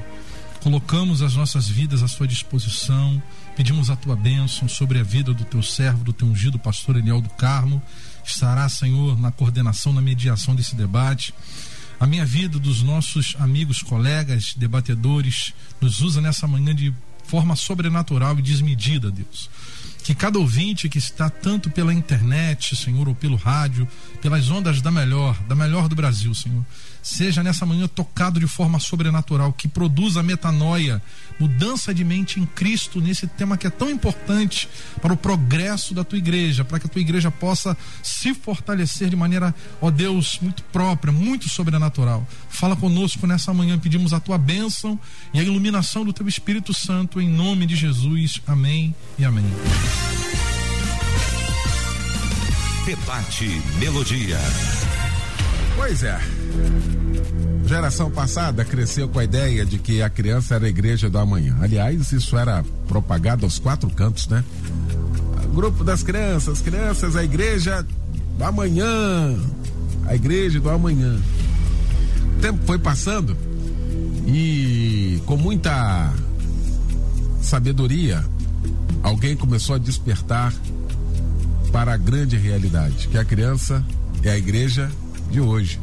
[0.62, 3.22] Colocamos as nossas vidas à sua disposição,
[3.56, 7.21] pedimos a tua bênção sobre a vida do teu servo, do teu ungido pastor Eliel
[7.21, 7.81] do Carmo
[8.30, 11.34] estará, Senhor, na coordenação, na mediação desse debate.
[11.98, 16.92] A minha vida, dos nossos amigos, colegas, debatedores, nos usa nessa manhã de
[17.24, 19.50] forma sobrenatural e desmedida, Deus.
[20.03, 23.87] Que cada ouvinte que está tanto pela internet, Senhor, ou pelo rádio,
[24.21, 26.65] pelas ondas da melhor, da melhor do Brasil, Senhor,
[27.03, 31.03] seja nessa manhã tocado de forma sobrenatural, que produza metanoia,
[31.39, 34.69] mudança de mente em Cristo nesse tema que é tão importante
[35.00, 39.16] para o progresso da tua igreja, para que a tua igreja possa se fortalecer de
[39.16, 42.27] maneira, ó Deus, muito própria, muito sobrenatural.
[42.49, 44.99] Fala conosco nessa manhã, pedimos a tua bênção
[45.33, 48.41] e a iluminação do teu Espírito Santo em nome de Jesus.
[48.47, 49.50] Amém e amém.
[52.87, 54.39] Debate Melodia.
[55.77, 56.19] Pois é.
[57.67, 61.56] Geração passada cresceu com a ideia de que a criança era a igreja do amanhã.
[61.61, 64.45] Aliás, isso era propagado aos quatro cantos, né?
[65.45, 67.87] O grupo das crianças, crianças, a igreja
[68.37, 69.39] do amanhã.
[70.07, 71.21] A igreja do amanhã.
[72.37, 73.37] O tempo foi passando
[74.27, 76.12] e com muita
[77.43, 78.25] sabedoria,
[79.03, 80.53] alguém começou a despertar
[81.72, 83.84] para a grande realidade, que a criança
[84.22, 84.91] é a igreja
[85.31, 85.81] de hoje.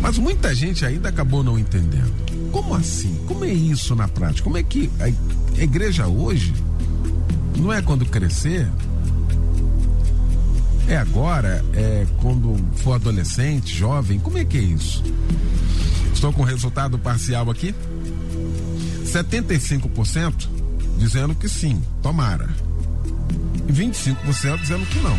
[0.00, 2.12] Mas muita gente ainda acabou não entendendo.
[2.50, 3.14] Como assim?
[3.26, 4.42] Como é isso na prática?
[4.42, 6.52] Como é que a igreja hoje
[7.56, 8.66] não é quando crescer?
[10.88, 11.64] É agora?
[11.74, 14.18] É quando for adolescente, jovem?
[14.18, 15.04] Como é que é isso?
[16.12, 17.74] Estou com o resultado parcial aqui.
[19.04, 20.59] 75%
[21.00, 22.48] dizendo que sim, tomara.
[23.66, 25.18] E 25% dizendo que não.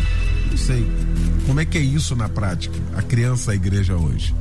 [0.50, 0.86] Não sei.
[1.46, 2.74] Como é que é isso na prática?
[2.96, 4.34] A criança, a igreja hoje.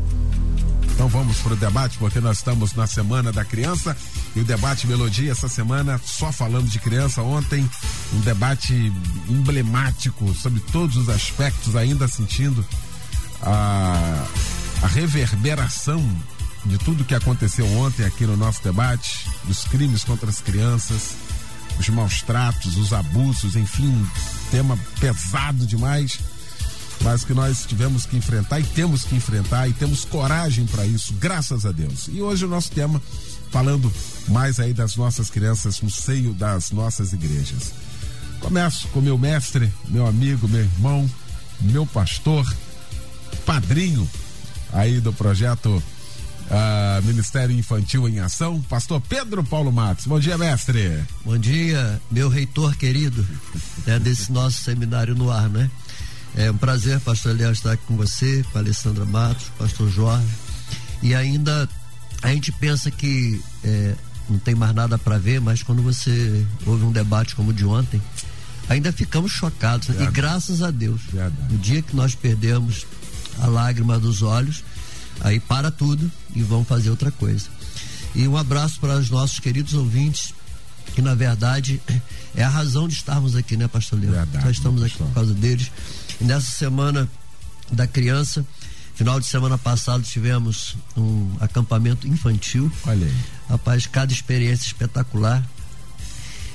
[0.94, 3.97] Então vamos para o debate, porque nós estamos na Semana da Criança
[4.35, 7.24] e o debate Melodia essa semana só falando de criança.
[7.24, 7.68] Ontem,
[8.13, 8.94] um debate
[9.28, 12.64] emblemático sobre todos os aspectos, ainda sentindo
[13.41, 14.26] a,
[14.84, 16.08] a reverberação
[16.66, 21.16] de tudo que aconteceu ontem aqui no nosso debate, dos crimes contra as crianças,
[21.79, 24.08] os maus tratos, os abusos, enfim,
[24.50, 26.20] tema pesado demais,
[27.02, 31.14] mas que nós tivemos que enfrentar e temos que enfrentar e temos coragem para isso,
[31.14, 32.08] graças a Deus.
[32.08, 33.02] E hoje o nosso tema
[33.50, 33.91] falando
[34.28, 37.74] mais aí das nossas crianças no seio das nossas igrejas.
[38.40, 41.09] Começo com meu mestre, meu amigo, meu irmão,
[41.59, 42.46] meu pastor,
[43.46, 44.09] padrinho
[44.74, 45.82] aí do projeto
[46.52, 50.06] uh, Ministério Infantil em Ação, pastor Pedro Paulo Matos.
[50.06, 51.00] Bom dia, mestre.
[51.26, 53.26] Bom dia, meu reitor querido,
[53.86, 55.70] né, desse nosso seminário no ar, né?
[56.36, 60.28] É um prazer, pastor Eliel, estar aqui com você, com a Alessandra Matos, pastor Jorge.
[61.02, 61.68] E ainda
[62.22, 63.96] a gente pensa que é,
[64.30, 67.66] não tem mais nada para ver, mas quando você ouve um debate como o de
[67.66, 68.02] ontem,
[68.70, 69.90] ainda ficamos chocados.
[69.90, 70.06] Né?
[70.06, 71.52] E graças a Deus, Verdade.
[71.52, 72.86] no dia que nós perdemos
[73.40, 74.64] a lágrima dos olhos,
[75.23, 77.47] aí para tudo e vamos fazer outra coisa.
[78.14, 80.34] E um abraço para os nossos queridos ouvintes,
[80.94, 81.82] que na verdade
[82.35, 84.14] é a razão de estarmos aqui, né, Pastor Leão?
[84.14, 85.72] Verdade, Nós estamos aqui por causa deles.
[86.20, 87.09] E nessa semana
[87.72, 88.46] da criança,
[88.96, 92.72] final de semana passado tivemos um acampamento infantil.
[92.85, 93.16] Olha aí.
[93.50, 95.47] Rapaz, cada experiência espetacular.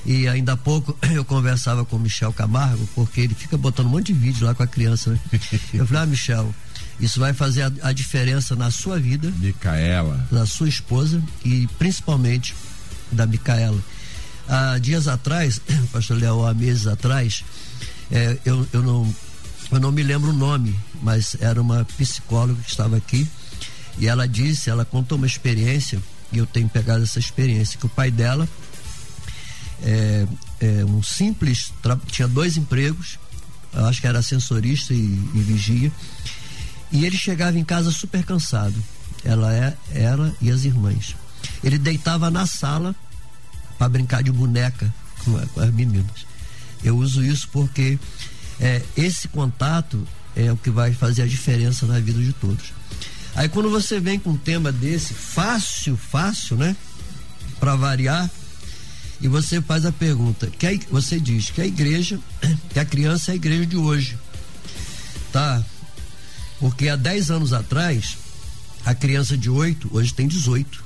[0.05, 3.89] E ainda há pouco eu conversava com o Michel Camargo, porque ele fica botando um
[3.89, 5.19] monte de vídeo lá com a criança, né?
[5.73, 6.55] Eu falei, ah, Michel,
[6.99, 9.31] isso vai fazer a, a diferença na sua vida.
[9.37, 10.27] Micaela.
[10.31, 12.55] Da sua esposa e principalmente
[13.11, 13.79] da Micaela.
[14.47, 15.61] Há dias atrás,
[15.91, 17.43] pastor Léo, há meses atrás,
[18.11, 19.15] é, eu, eu, não,
[19.71, 23.27] eu não me lembro o nome, mas era uma psicóloga que estava aqui
[23.99, 26.01] e ela disse, ela contou uma experiência
[26.31, 28.47] e eu tenho pegado essa experiência, que o pai dela
[29.83, 30.27] é,
[30.59, 31.73] é um simples,
[32.07, 33.19] tinha dois empregos,
[33.73, 35.91] acho que era ascensorista e, e vigia,
[36.91, 38.75] e ele chegava em casa super cansado.
[39.23, 41.15] Ela é, ela e as irmãs.
[41.63, 42.95] Ele deitava na sala
[43.77, 44.93] para brincar de boneca
[45.23, 46.25] com, com, as meninas.
[46.83, 47.99] Eu uso isso porque
[48.59, 52.73] é, esse contato é o que vai fazer a diferença na vida de todos.
[53.35, 56.75] Aí quando você vem com um tema desse, fácil, fácil, né?
[57.59, 58.29] Para variar,
[59.19, 62.19] e você faz a pergunta, que a, você diz que a igreja,
[62.69, 64.17] que a criança é a igreja de hoje.
[65.31, 65.63] Tá?
[66.59, 68.17] Porque há 10 anos atrás,
[68.85, 70.83] a criança de 8 hoje tem 18.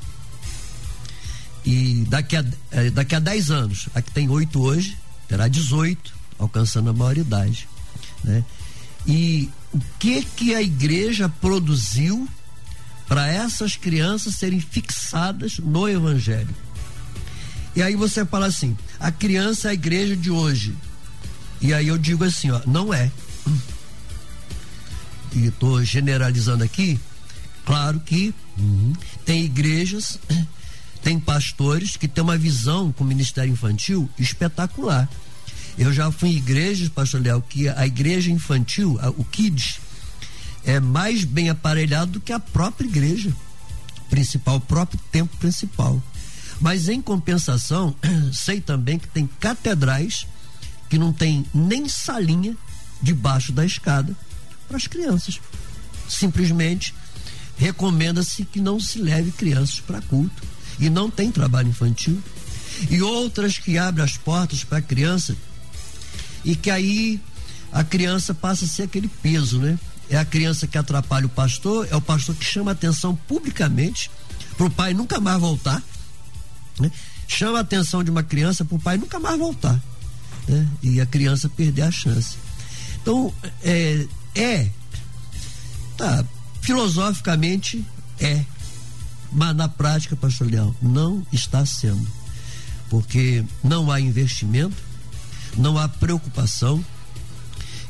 [1.66, 4.98] E daqui a, é, daqui a 10 anos, a que tem 8 hoje,
[5.28, 7.68] terá 18, alcançando a maioridade.
[8.24, 8.44] Né?
[9.08, 12.28] E o que que a igreja produziu
[13.08, 16.56] para essas crianças serem fixadas no evangelho?
[17.76, 20.76] E aí você fala assim: a criança é a igreja de hoje.
[21.62, 23.12] E aí eu digo assim, ó, não é.
[25.34, 27.00] E estou generalizando aqui,
[27.66, 28.94] claro que uhum.
[29.26, 30.20] tem igrejas
[31.02, 35.10] tem pastores que têm uma visão com o ministério infantil espetacular.
[35.78, 39.80] Eu já fui em igrejas, pastor Léo, que a igreja infantil, a, o Kids,
[40.64, 43.36] é mais bem aparelhado do que a própria igreja
[44.10, 46.02] principal, o próprio templo principal.
[46.60, 47.96] Mas em compensação,
[48.32, 50.28] sei também que tem catedrais
[50.90, 52.56] que não tem nem salinha
[53.02, 54.16] debaixo da escada
[54.72, 55.42] para as crianças.
[56.08, 56.96] Simplesmente
[57.58, 60.42] recomenda-se que não se leve crianças para culto
[60.80, 62.18] e não tem trabalho infantil.
[62.90, 65.36] E outras que abrem as portas para a criança
[66.44, 67.20] e que aí
[67.72, 69.78] a criança passa a ser aquele peso, né?
[70.10, 74.10] É a criança que atrapalha o pastor, é o pastor que chama atenção publicamente
[74.58, 75.84] para o pai nunca mais voltar,
[76.80, 76.90] né?
[77.28, 79.80] Chama a atenção de uma criança para o pai nunca mais voltar,
[80.48, 80.68] né?
[80.82, 82.38] E a criança perder a chance.
[83.02, 83.34] Então,
[83.64, 84.06] é,
[84.36, 84.70] é
[85.98, 86.26] tá,
[86.62, 87.86] filosoficamente
[88.20, 88.46] é
[89.32, 92.06] mas na prática, pastor Leão, não está sendo.
[92.90, 94.76] Porque não há investimento,
[95.56, 96.84] não há preocupação.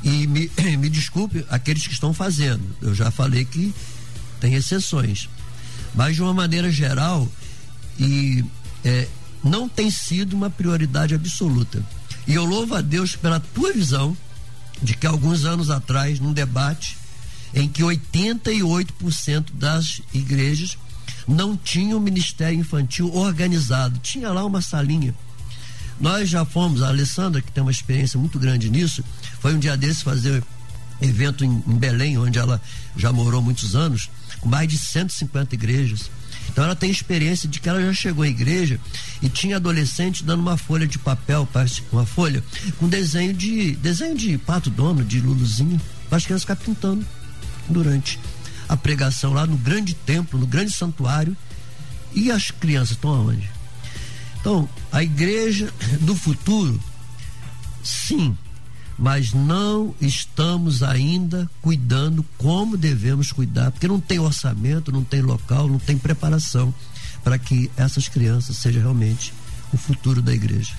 [0.04, 2.64] E me, me desculpe aqueles que estão fazendo.
[2.82, 3.74] Eu já falei que
[4.40, 5.28] tem exceções.
[5.96, 7.28] Mas de uma maneira geral,
[8.00, 8.46] e
[8.86, 9.08] é,
[9.44, 11.84] não tem sido uma prioridade absoluta.
[12.28, 14.16] E eu louvo a Deus pela tua visão
[14.82, 16.98] de que alguns anos atrás, num debate
[17.54, 20.78] em que 88% das igrejas
[21.28, 25.14] não tinha um ministério infantil organizado, tinha lá uma salinha.
[26.00, 29.04] Nós já fomos, a Alessandra, que tem uma experiência muito grande nisso,
[29.40, 30.44] foi um dia desse fazer
[31.02, 32.62] evento em, em Belém, onde ela
[32.96, 34.10] já morou muitos anos,
[34.40, 36.10] com mais de 150 igrejas.
[36.52, 38.78] Então ela tem experiência de que ela já chegou à igreja
[39.22, 41.48] e tinha adolescente dando uma folha de papel,
[41.92, 42.44] uma folha
[42.78, 45.80] com desenho de desenho de pato dono, de luluzinho,
[46.10, 47.06] para as crianças ficar pintando
[47.70, 48.20] durante
[48.68, 51.36] a pregação lá no grande templo, no grande santuário.
[52.14, 53.50] E as crianças estão aonde?
[54.42, 56.78] Então, a igreja do futuro,
[57.82, 58.38] sim,
[59.02, 65.68] mas não estamos ainda cuidando como devemos cuidar, porque não tem orçamento, não tem local,
[65.68, 66.72] não tem preparação
[67.24, 69.34] para que essas crianças sejam realmente
[69.74, 70.76] o futuro da igreja.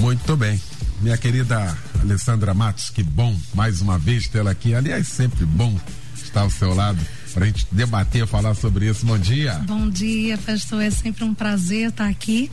[0.00, 0.60] Muito bem.
[1.00, 4.74] Minha querida Alessandra Matos, que bom mais uma vez tê-la aqui.
[4.74, 5.78] Aliás, sempre bom
[6.20, 6.98] estar ao seu lado
[7.32, 9.06] para a gente debater, falar sobre isso.
[9.06, 9.54] Bom dia.
[9.60, 10.82] Bom dia, pastor.
[10.82, 12.50] É sempre um prazer estar aqui,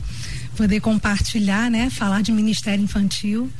[0.56, 1.90] poder compartilhar, né?
[1.90, 3.50] Falar de Ministério Infantil.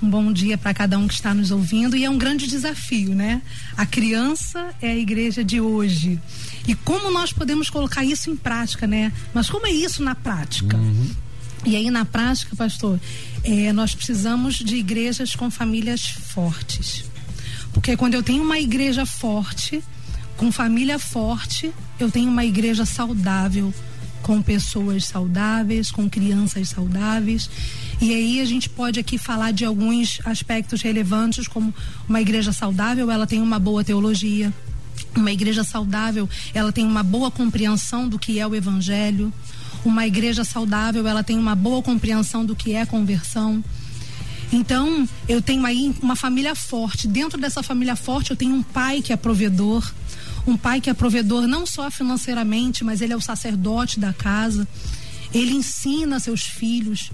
[0.00, 3.14] Um bom dia para cada um que está nos ouvindo e é um grande desafio,
[3.14, 3.42] né?
[3.76, 6.20] A criança é a igreja de hoje.
[6.66, 9.12] E como nós podemos colocar isso em prática, né?
[9.34, 10.76] Mas como é isso na prática?
[10.76, 11.10] Uhum.
[11.64, 13.00] E aí, na prática, pastor,
[13.42, 17.04] é, nós precisamos de igrejas com famílias fortes.
[17.72, 19.82] Porque quando eu tenho uma igreja forte,
[20.36, 23.74] com família forte, eu tenho uma igreja saudável,
[24.22, 27.50] com pessoas saudáveis, com crianças saudáveis.
[28.00, 31.74] E aí a gente pode aqui falar de alguns aspectos relevantes, como
[32.08, 34.52] uma igreja saudável, ela tem uma boa teologia.
[35.16, 39.32] Uma igreja saudável, ela tem uma boa compreensão do que é o evangelho.
[39.84, 43.62] Uma igreja saudável, ela tem uma boa compreensão do que é conversão.
[44.52, 47.06] Então, eu tenho aí uma família forte.
[47.06, 49.92] Dentro dessa família forte, eu tenho um pai que é provedor.
[50.46, 54.66] Um pai que é provedor não só financeiramente, mas ele é o sacerdote da casa.
[55.32, 57.10] Ele ensina seus filhos.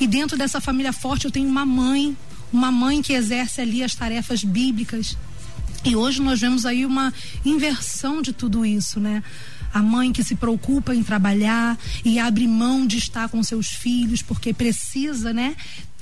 [0.00, 2.16] E dentro dessa família forte, eu tenho uma mãe.
[2.52, 5.16] Uma mãe que exerce ali as tarefas bíblicas.
[5.84, 7.12] E hoje nós vemos aí uma
[7.44, 9.22] inversão de tudo isso, né?
[9.72, 14.22] a mãe que se preocupa em trabalhar e abre mão de estar com seus filhos
[14.22, 15.56] porque precisa, né,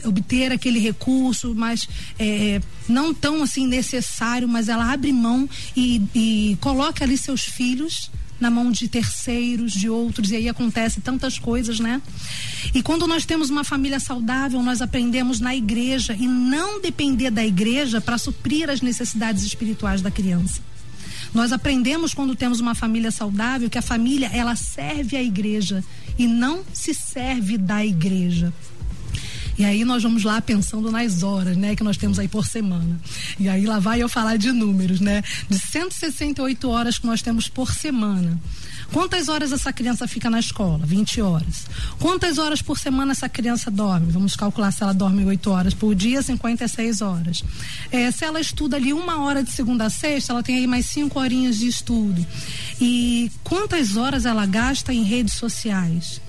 [0.04, 6.58] obter aquele recurso, mas é, não tão assim necessário, mas ela abre mão e, e
[6.60, 11.80] coloca ali seus filhos na mão de terceiros, de outros, e aí acontece tantas coisas,
[11.80, 12.02] né?
[12.74, 17.44] E quando nós temos uma família saudável, nós aprendemos na igreja e não depender da
[17.44, 20.60] igreja para suprir as necessidades espirituais da criança.
[21.34, 25.84] Nós aprendemos quando temos uma família saudável que a família ela serve a igreja
[26.18, 28.52] e não se serve da igreja.
[29.58, 33.00] E aí nós vamos lá pensando nas horas, né, que nós temos aí por semana.
[33.38, 35.22] E aí lá vai eu falar de números, né?
[35.48, 38.38] De 168 horas que nós temos por semana.
[38.92, 40.84] Quantas horas essa criança fica na escola?
[40.84, 41.66] 20 horas.
[41.98, 44.12] Quantas horas por semana essa criança dorme?
[44.12, 47.42] Vamos calcular se ela dorme 8 horas por dia, 56 horas.
[47.90, 50.86] É, se ela estuda ali uma hora de segunda a sexta, ela tem aí mais
[50.86, 52.24] 5 horinhas de estudo.
[52.80, 56.20] E quantas horas ela gasta em redes sociais?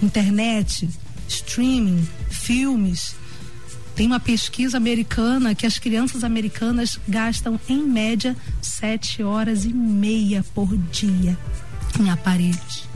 [0.00, 0.88] Internet,
[1.28, 3.16] streaming, filmes.
[3.94, 10.44] Tem uma pesquisa americana que as crianças americanas gastam em média sete horas e meia
[10.54, 11.36] por dia
[11.98, 12.88] em aparelhos.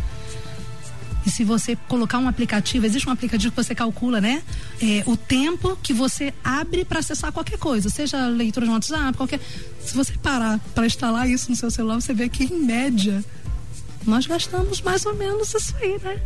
[1.25, 4.43] E se você colocar um aplicativo, existe um aplicativo que você calcula, né?
[4.81, 9.41] É, o tempo que você abre para acessar qualquer coisa, seja leitura de WhatsApp, qualquer.
[9.81, 13.25] Se você parar para instalar isso no seu celular, você vê que em média
[14.05, 16.21] nós gastamos mais ou menos isso aí, né?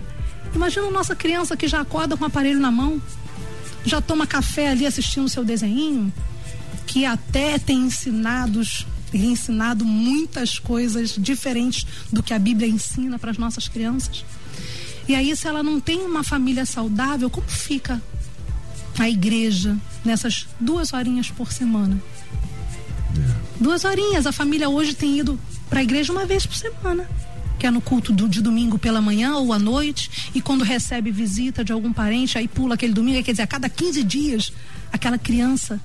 [0.55, 3.01] Imagina a nossa criança que já acorda com o aparelho na mão,
[3.85, 6.13] já toma café ali assistindo o seu desenho,
[6.87, 13.31] que até tem ensinados e ensinado muitas coisas diferentes do que a Bíblia ensina para
[13.31, 14.25] as nossas crianças.
[15.09, 18.03] E aí, se ela não tem uma família saudável, como fica
[18.99, 22.03] a igreja nessas duas horinhas por semana?
[23.17, 23.63] É.
[23.63, 24.27] Duas horinhas.
[24.27, 25.39] A família hoje tem ido
[25.69, 27.09] para a igreja uma vez por semana.
[27.67, 30.31] Que é no culto do, de domingo pela manhã ou à noite.
[30.33, 33.21] E quando recebe visita de algum parente, aí pula aquele domingo.
[33.25, 34.53] Quer dizer, a cada 15 dias,
[34.93, 35.81] aquela criança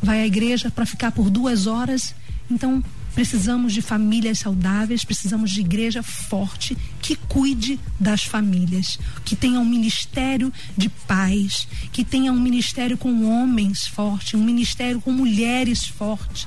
[0.00, 2.14] vai à igreja para ficar por duas horas
[2.50, 2.82] então,
[3.14, 9.64] precisamos de famílias saudáveis, precisamos de igreja forte que cuide das famílias, que tenha um
[9.64, 16.46] ministério de paz, que tenha um ministério com homens fortes, um ministério com mulheres fortes.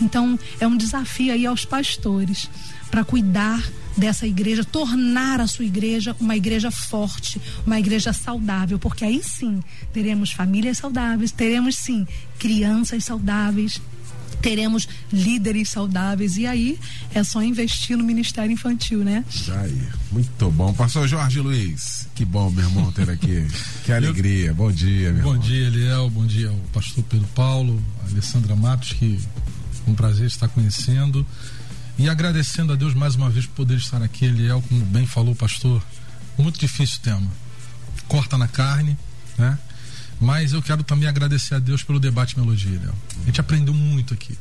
[0.00, 2.48] Então, é um desafio aí aos pastores
[2.90, 3.62] para cuidar
[3.96, 9.62] dessa igreja, tornar a sua igreja uma igreja forte, uma igreja saudável, porque aí sim
[9.92, 12.06] teremos famílias saudáveis, teremos sim
[12.38, 13.80] crianças saudáveis,
[14.44, 16.36] teremos líderes saudáveis.
[16.36, 16.78] E aí
[17.14, 19.24] é só investir no Ministério Infantil, né?
[19.62, 19.82] Aí,
[20.12, 20.72] muito bom.
[20.74, 23.46] Pastor Jorge Luiz, que bom, meu irmão, ter aqui.
[23.84, 24.52] que alegria.
[24.52, 25.34] Bom dia, meu bom irmão.
[25.34, 26.10] Bom dia, Eliel.
[26.10, 29.18] Bom dia ao pastor Pedro Paulo, a Alessandra Matos, que
[29.86, 31.26] é um prazer estar conhecendo.
[31.96, 35.32] E agradecendo a Deus mais uma vez por poder estar aqui, Eliel, como bem falou
[35.32, 35.82] o pastor.
[36.36, 37.30] Muito difícil o tema.
[38.08, 38.98] Corta na carne,
[39.38, 39.58] né?
[40.20, 42.94] Mas eu quero também agradecer a Deus pelo debate Melodia, Léo.
[43.22, 44.36] A gente aprendeu muito aqui.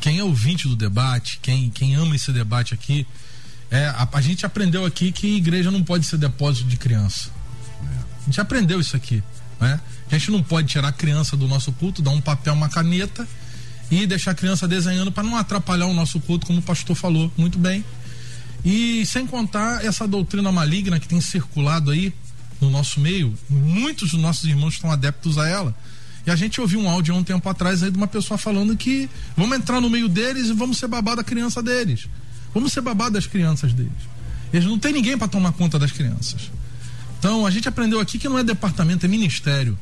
[0.00, 3.06] Quem é ouvinte do debate, quem, quem ama esse debate aqui,
[3.70, 7.30] é, a, a gente aprendeu aqui que igreja não pode ser depósito de criança.
[8.22, 9.22] A gente aprendeu isso aqui.
[9.60, 9.80] Né?
[10.10, 13.26] A gente não pode tirar a criança do nosso culto, dar um papel, uma caneta
[13.90, 17.30] e deixar a criança desenhando para não atrapalhar o nosso culto, como o pastor falou
[17.36, 17.84] muito bem.
[18.64, 22.12] E sem contar essa doutrina maligna que tem circulado aí
[22.60, 25.74] no nosso meio, muitos dos nossos irmãos estão adeptos a ela.
[26.26, 28.76] E a gente ouviu um áudio há um tempo atrás aí de uma pessoa falando
[28.76, 32.08] que vamos entrar no meio deles e vamos ser babá da criança deles.
[32.52, 33.92] Vamos ser babá das crianças deles.
[34.52, 36.50] Eles não tem ninguém para tomar conta das crianças.
[37.18, 39.78] Então a gente aprendeu aqui que não é departamento, é ministério.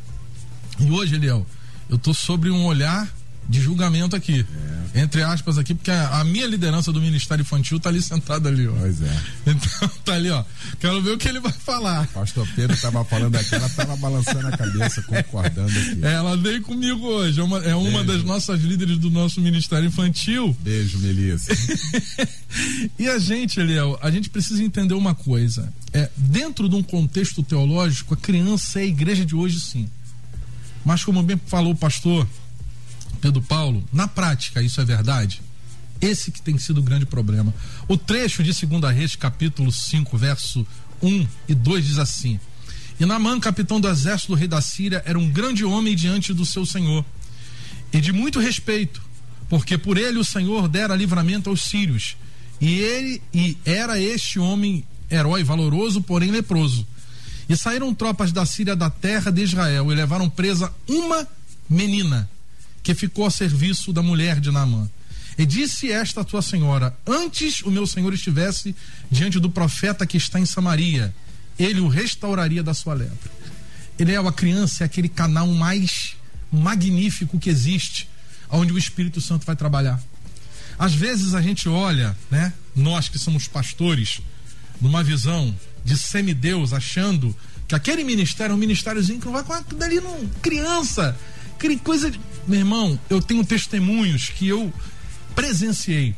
[0.79, 1.47] E hoje, Eliel,
[1.89, 3.09] eu tô sobre um olhar
[3.49, 4.45] de julgamento aqui.
[4.71, 4.85] É.
[4.95, 8.69] Entre aspas aqui, porque a, a, minha liderança do Ministério Infantil tá ali sentada ali,
[8.69, 8.73] ó.
[8.73, 9.21] Pois é.
[9.45, 10.45] Então tá ali, ó.
[10.79, 12.07] Quero ver o que ele vai falar.
[12.09, 15.99] Pastor Pedro tava falando aqui, ela tava balançando a cabeça, concordando aqui.
[16.01, 17.41] Ela veio comigo hoje.
[17.41, 20.57] É uma, é uma das nossas líderes do nosso Ministério Infantil.
[20.61, 21.53] Beijo, Melissa.
[22.97, 25.73] e a gente, Eliel, a gente precisa entender uma coisa.
[25.93, 29.89] É, dentro de um contexto teológico, a criança é a igreja de hoje, sim.
[30.85, 32.29] Mas como bem falou o pastor
[33.25, 35.41] Pedro Paulo, na prática isso é verdade?
[35.99, 37.55] Esse que tem sido o grande problema.
[37.89, 40.67] O trecho de 2 Reis, capítulo 5, verso
[41.03, 42.39] 1 e 2 diz assim:
[43.01, 46.45] E Namã, capitão do exército do rei da Síria, era um grande homem diante do
[46.45, 47.03] seu senhor,
[47.91, 49.01] e de muito respeito,
[49.49, 52.19] porque por ele o Senhor dera livramento aos sírios.
[52.61, 56.87] E ele e era este homem herói valoroso, porém leproso.
[57.49, 61.27] E saíram tropas da Síria da terra de Israel e levaram presa uma
[61.71, 62.29] menina
[62.85, 64.89] que ficou a serviço da mulher de Naamã.
[65.37, 68.77] E disse esta tua senhora: Antes o meu senhor estivesse
[69.11, 71.13] diante do profeta que está em Samaria,
[71.59, 73.33] ele o restauraria da sua lepra.
[73.99, 76.15] Ele é a criança, é aquele canal mais
[76.53, 78.09] magnífico que existe,
[78.51, 80.01] onde o Espírito Santo vai trabalhar.
[80.79, 84.21] Às vezes a gente olha, né, nós que somos pastores,
[84.81, 87.35] numa visão de semideus, achando
[87.67, 91.17] que aquele ministério é um ministériozinho que não vai com dali não criança,
[91.83, 92.13] coisa
[92.47, 94.73] meu irmão, eu tenho testemunhos que eu
[95.35, 96.15] presenciei.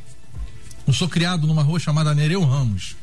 [0.87, 2.97] Eu sou criado numa rua chamada Nereu Ramos,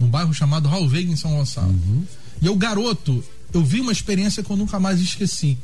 [0.00, 1.68] num bairro chamado Raul Veiga, em São Gonçalo.
[1.68, 2.04] Uhum.
[2.40, 3.22] E eu, garoto,
[3.52, 5.58] eu vi uma experiência que eu nunca mais esqueci.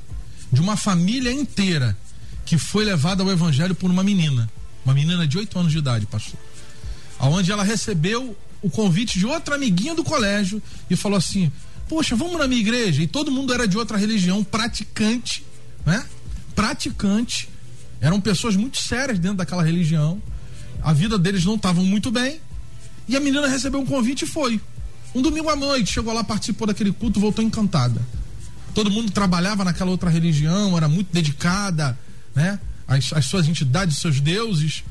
[0.53, 1.97] De uma família inteira
[2.45, 4.51] que foi levada ao evangelho por uma menina.
[4.85, 6.39] Uma menina de 8 anos de idade, pastor.
[7.19, 11.51] Aonde ela recebeu o convite de outra amiguinha do colégio e falou assim:
[11.89, 13.03] Poxa, vamos na minha igreja.
[13.03, 15.45] E todo mundo era de outra religião, praticante,
[15.87, 16.05] né?
[16.55, 17.49] Praticante,
[18.01, 20.21] eram pessoas muito sérias dentro daquela religião.
[20.83, 22.41] A vida deles não estava muito bem.
[23.09, 24.61] E a menina recebeu um convite e foi.
[25.15, 28.01] Um domingo à noite, chegou lá, participou daquele culto, voltou encantada.
[28.75, 31.99] Todo mundo trabalhava naquela outra religião, era muito dedicada,
[32.35, 32.59] né?
[32.87, 34.83] As, as suas entidades, seus deuses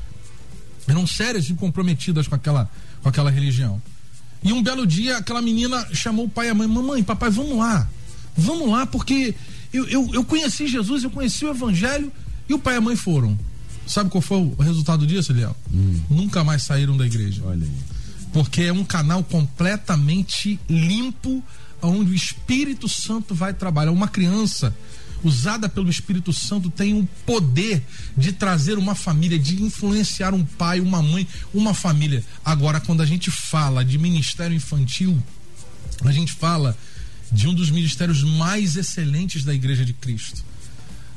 [0.88, 2.70] eram sérias e comprometidas com aquela,
[3.02, 3.80] com aquela religião.
[4.42, 7.56] E um belo dia, aquela menina chamou o pai e a mãe: Mamãe, papai, vamos
[7.56, 7.88] lá.
[8.36, 9.34] Vamos lá, porque
[9.74, 12.12] eu, eu, eu conheci Jesus, eu conheci o Evangelho
[12.48, 13.36] e o pai e a mãe foram.
[13.86, 15.54] Sabe qual foi o resultado disso, Eliel?
[15.72, 16.00] Hum.
[16.08, 17.42] Nunca mais saíram da igreja.
[17.44, 17.72] Olha aí.
[18.32, 21.42] Porque é um canal completamente limpo,
[21.82, 23.90] onde o Espírito Santo vai trabalhar.
[23.90, 24.74] Uma criança
[25.24, 27.82] usada pelo Espírito Santo tem um poder
[28.16, 32.24] de trazer uma família, de influenciar um pai, uma mãe, uma família.
[32.44, 35.20] Agora, quando a gente fala de ministério infantil,
[36.04, 36.76] a gente fala
[37.30, 40.44] de um dos ministérios mais excelentes da Igreja de Cristo,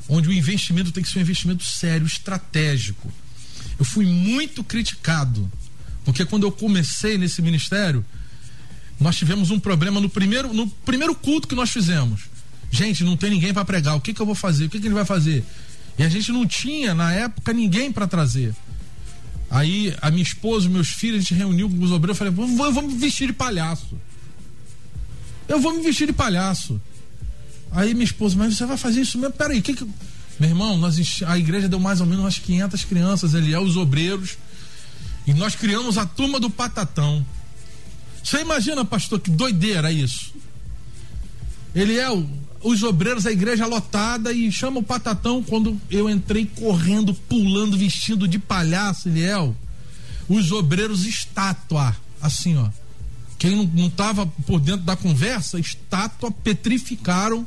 [0.08, 3.12] onde o investimento tem que ser um investimento sério, estratégico.
[3.78, 5.50] Eu fui muito criticado,
[6.04, 8.04] porque quando eu comecei nesse ministério,
[8.98, 12.22] nós tivemos um problema no primeiro, no primeiro culto que nós fizemos.
[12.70, 13.96] Gente, não tem ninguém para pregar.
[13.96, 14.66] O que, que eu vou fazer?
[14.66, 15.44] O que, que ele vai fazer?
[15.98, 18.54] E a gente não tinha, na época, ninguém para trazer.
[19.50, 22.20] Aí a minha esposa, e meus filhos, a gente reuniu com os obreiros.
[22.20, 23.98] Eu falei, vamos, vamos vestir de palhaço.
[25.48, 26.80] Eu vou me vestir de palhaço.
[27.72, 29.34] Aí minha esposa, mas você vai fazer isso mesmo?
[29.34, 29.84] Peraí, que que.
[30.38, 33.76] Meu irmão, nós, a igreja deu mais ou menos umas 500 crianças, ele é os
[33.76, 34.36] obreiros.
[35.26, 37.26] E nós criamos a turma do Patatão.
[38.22, 40.32] Você imagina, pastor, que doideira isso?
[41.74, 42.26] Ele é o,
[42.62, 48.28] os obreiros, a igreja lotada e chama o Patatão quando eu entrei correndo, pulando, vestido
[48.28, 49.56] de palhaço, Eliel.
[50.28, 52.68] Os obreiros estátua, assim, ó.
[53.38, 57.46] Quem não estava por dentro da conversa, estátua petrificaram.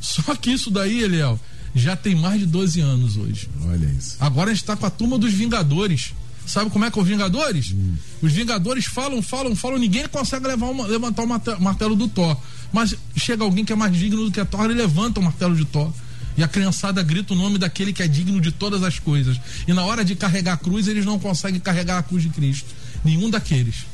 [0.00, 1.38] Só que isso daí, Eliel,
[1.74, 3.48] já tem mais de 12 anos hoje.
[3.66, 4.16] Olha isso.
[4.18, 6.14] Agora a gente está com a turma dos Vingadores.
[6.46, 7.72] Sabe como é que é os Vingadores?
[7.72, 7.94] Hum.
[8.22, 12.34] Os Vingadores falam, falam, falam, ninguém consegue uma, levantar o martelo do Thor.
[12.72, 15.54] Mas chega alguém que é mais digno do que a Thor e levanta o martelo
[15.54, 15.92] de Thor.
[16.38, 19.38] E a criançada grita o nome daquele que é digno de todas as coisas.
[19.66, 22.68] E na hora de carregar a cruz, eles não conseguem carregar a cruz de Cristo.
[23.04, 23.84] Nenhum daqueles.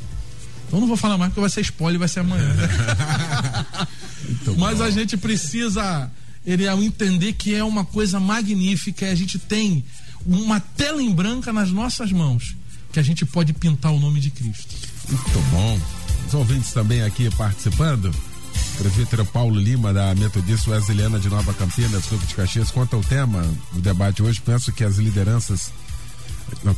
[0.74, 2.52] Então não vou falar mais porque vai ser spoiler, vai ser amanhã.
[2.52, 2.68] Né?
[4.58, 6.10] Mas a gente precisa
[6.44, 9.08] ele entender que é uma coisa magnífica.
[9.08, 9.84] A gente tem
[10.26, 12.56] uma tela em branca nas nossas mãos
[12.92, 14.74] que a gente pode pintar o nome de Cristo.
[15.08, 15.80] Muito bom.
[16.26, 18.12] Os ouvintes também aqui participando.
[18.76, 22.72] Presbítero Paulo Lima, da Metodista Wesleyana de Nova Campinas, Clube de Caxias.
[22.72, 25.70] Quanto ao tema do debate hoje, penso que as lideranças,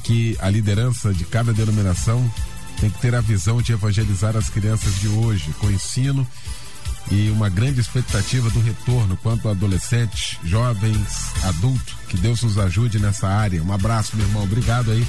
[0.05, 2.31] que a liderança de cada denominação
[2.81, 6.27] tem que ter a visão de evangelizar as crianças de hoje, com ensino
[7.11, 11.95] e uma grande expectativa do retorno quanto a adolescentes, jovens, adultos.
[12.09, 13.63] Que Deus nos ajude nessa área.
[13.63, 14.43] Um abraço, meu irmão.
[14.43, 15.07] Obrigado aí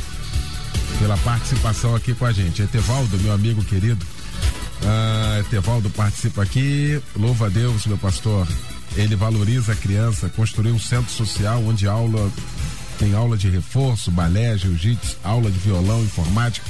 [1.00, 2.62] pela participação aqui com a gente.
[2.62, 4.06] Etevaldo, meu amigo querido.
[4.84, 7.02] Ah, Etevaldo participa aqui.
[7.16, 8.48] Louva a Deus, meu pastor.
[8.96, 12.32] Ele valoriza a criança, construiu um centro social onde aula
[12.98, 16.66] tem aula de reforço, balé, jiu-jitsu, aula de violão, informática,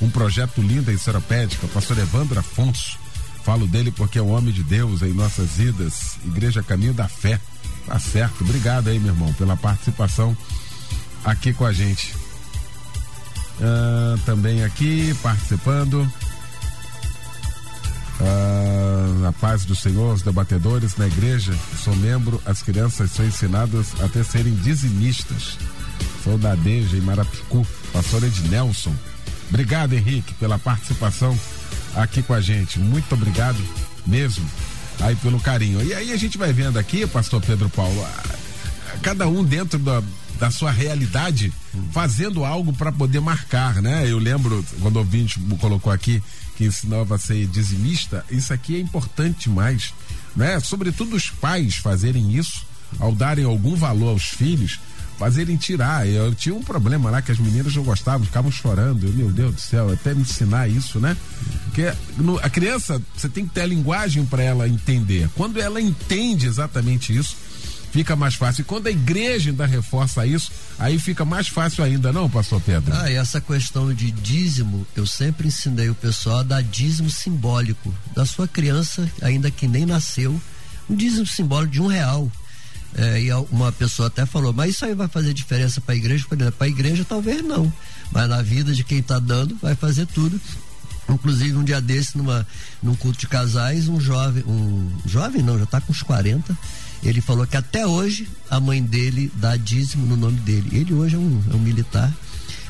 [0.00, 2.98] um projeto lindo em Seropédica, pastor Evandro Afonso.
[3.44, 7.40] Falo dele porque é um homem de Deus em nossas vidas, Igreja Caminho da Fé.
[7.86, 8.44] Tá certo.
[8.44, 10.36] Obrigado aí, meu irmão, pela participação
[11.24, 12.14] aqui com a gente.
[13.60, 16.10] Ah, também aqui participando.
[18.20, 23.94] Ah, a paz do Senhor, os debatedores na igreja, sou membro, as crianças são ensinadas
[24.00, 25.56] a ter serem dizimistas.
[26.22, 28.94] Sou da Deja em Marapicu, pastor Ednelson.
[29.48, 31.38] Obrigado, Henrique, pela participação
[31.94, 32.78] aqui com a gente.
[32.78, 33.58] Muito obrigado
[34.06, 34.48] mesmo
[35.00, 35.82] aí pelo carinho.
[35.84, 38.06] E aí a gente vai vendo aqui, pastor Pedro Paulo,
[39.02, 40.02] cada um dentro da,
[40.38, 41.52] da sua realidade,
[41.92, 44.10] fazendo algo para poder marcar, né?
[44.10, 46.22] Eu lembro quando o ouvinte colocou aqui
[46.56, 49.94] que ensinava a ser dizimista, isso aqui é importante demais,
[50.34, 50.58] né?
[50.60, 52.66] Sobretudo os pais fazerem isso,
[52.98, 54.80] ao darem algum valor aos filhos,
[55.18, 56.06] fazerem tirar.
[56.06, 59.06] Eu tinha um problema lá que as meninas não gostavam, ficavam chorando.
[59.06, 61.16] Eu, meu Deus do céu, até me ensinar isso, né?
[61.64, 65.28] Porque no, a criança, você tem que ter a linguagem para ela entender.
[65.34, 67.36] Quando ela entende exatamente isso,
[67.90, 68.62] fica mais fácil.
[68.62, 72.94] E quando a igreja ainda reforça isso, aí fica mais fácil ainda, não, pastor Pedro?
[72.94, 77.92] Ah, e essa questão de dízimo, eu sempre ensinei o pessoal a dar dízimo simbólico
[78.14, 80.40] da sua criança, ainda que nem nasceu,
[80.88, 82.30] um dízimo simbólico de um real.
[82.94, 86.24] É, e uma pessoa até falou, mas isso aí vai fazer diferença para a igreja?
[86.26, 87.72] Para a igreja talvez não,
[88.10, 90.40] mas na vida de quem está dando vai fazer tudo.
[91.08, 92.46] Inclusive um dia desse numa
[92.82, 96.56] num culto de casais, um jovem, um jovem não, já está com uns 40,
[97.02, 100.68] ele falou que até hoje a mãe dele dá dízimo no nome dele.
[100.72, 102.12] Ele hoje é um, é um militar,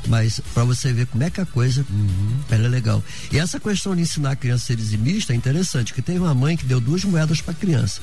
[0.07, 2.37] mas para você ver como é que a coisa uhum.
[2.51, 3.03] ela é legal.
[3.33, 6.35] E essa questão de ensinar a criança a ser dizimista é interessante, que teve uma
[6.35, 8.01] mãe que deu duas moedas para criança.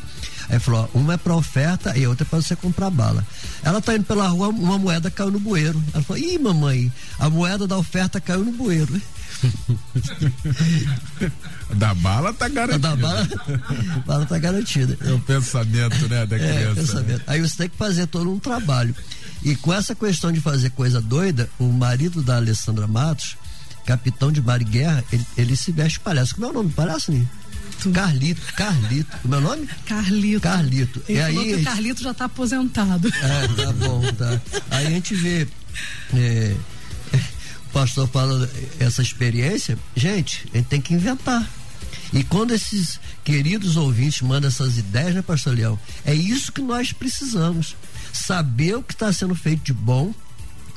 [0.50, 3.26] Aí falou, ó, uma é para oferta e a outra é para você comprar bala.
[3.64, 5.82] Ela tá indo pela rua, uma moeda caiu no bueiro.
[5.94, 9.02] Ela falou: "Ih, mamãe, a moeda da oferta caiu no bueiro".
[11.76, 12.90] da bala tá garantida.
[12.90, 13.28] Da bala,
[14.06, 14.98] bala tá garantida.
[15.02, 16.72] É o pensamento, né, da é, criança.
[16.72, 17.24] É, pensamento.
[17.28, 18.96] Aí você tem que fazer todo um trabalho.
[19.44, 23.38] E com essa questão de fazer coisa doida, o marido da Alessandra Matos,
[23.86, 26.36] capitão de mar e guerra, ele, ele se veste palhaço.
[26.36, 26.72] Como é o nome?
[26.72, 27.26] Palhaço, né?
[27.94, 29.18] Carlito, Carlito.
[29.24, 29.68] O meu nome?
[29.86, 30.42] Carlito.
[30.42, 31.04] Carlito.
[31.08, 33.08] Ele e aí, o Carlito já está aposentado.
[33.08, 34.42] É, tá bom, tá.
[34.72, 35.48] Aí a gente vê.
[36.14, 36.56] É,
[37.68, 38.50] o pastor fala
[38.80, 41.48] essa experiência, gente, a gente tem que inventar.
[42.14, 45.78] E quando esses queridos ouvintes mandam essas ideias, né, pastor Leão?
[46.06, 47.76] É isso que nós precisamos.
[48.14, 50.14] Saber o que está sendo feito de bom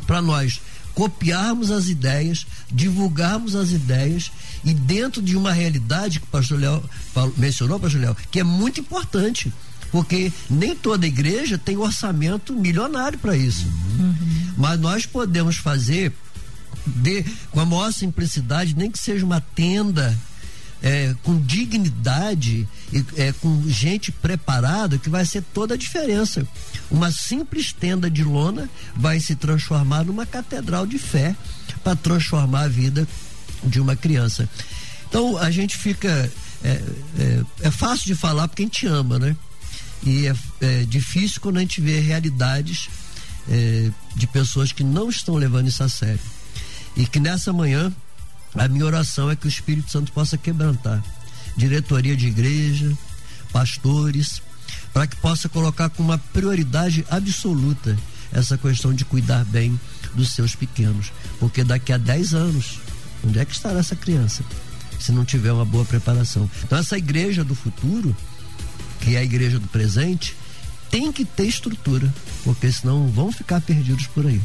[0.06, 0.60] para nós
[0.98, 4.32] copiarmos as ideias, divulgarmos as ideias
[4.64, 6.82] e dentro de uma realidade que o pastor Léo
[7.36, 9.52] mencionou, pastor Léo, que é muito importante
[9.92, 13.64] porque nem toda igreja tem orçamento milionário para isso.
[13.96, 14.14] Uhum.
[14.56, 16.12] Mas nós podemos fazer
[16.84, 20.18] de, com a maior simplicidade, nem que seja uma tenda
[20.82, 26.44] é, com dignidade e é, com gente preparada que vai ser toda a diferença.
[26.90, 31.36] Uma simples tenda de lona vai se transformar numa catedral de fé
[31.84, 33.06] para transformar a vida
[33.62, 34.48] de uma criança.
[35.08, 36.30] Então a gente fica.
[36.62, 36.82] É,
[37.18, 39.36] é, é, fácil de falar porque a gente ama, né?
[40.02, 42.88] E é, é difícil quando a gente vê realidades
[43.48, 46.20] é, de pessoas que não estão levando isso a sério.
[46.96, 47.92] E que nessa manhã
[48.54, 51.02] a minha oração é que o Espírito Santo possa quebrantar
[51.58, 52.96] diretoria de igreja,
[53.52, 54.40] pastores,
[54.92, 57.96] para que possa colocar como uma prioridade absoluta
[58.32, 59.78] essa questão de cuidar bem
[60.14, 61.12] dos seus pequenos.
[61.38, 62.78] Porque daqui a 10 anos,
[63.24, 64.42] onde é que estará essa criança?
[64.98, 66.50] Se não tiver uma boa preparação.
[66.64, 68.14] Então, essa igreja do futuro,
[69.00, 70.36] que é a igreja do presente,
[70.90, 72.12] tem que ter estrutura,
[72.44, 74.40] porque senão vão ficar perdidos por aí.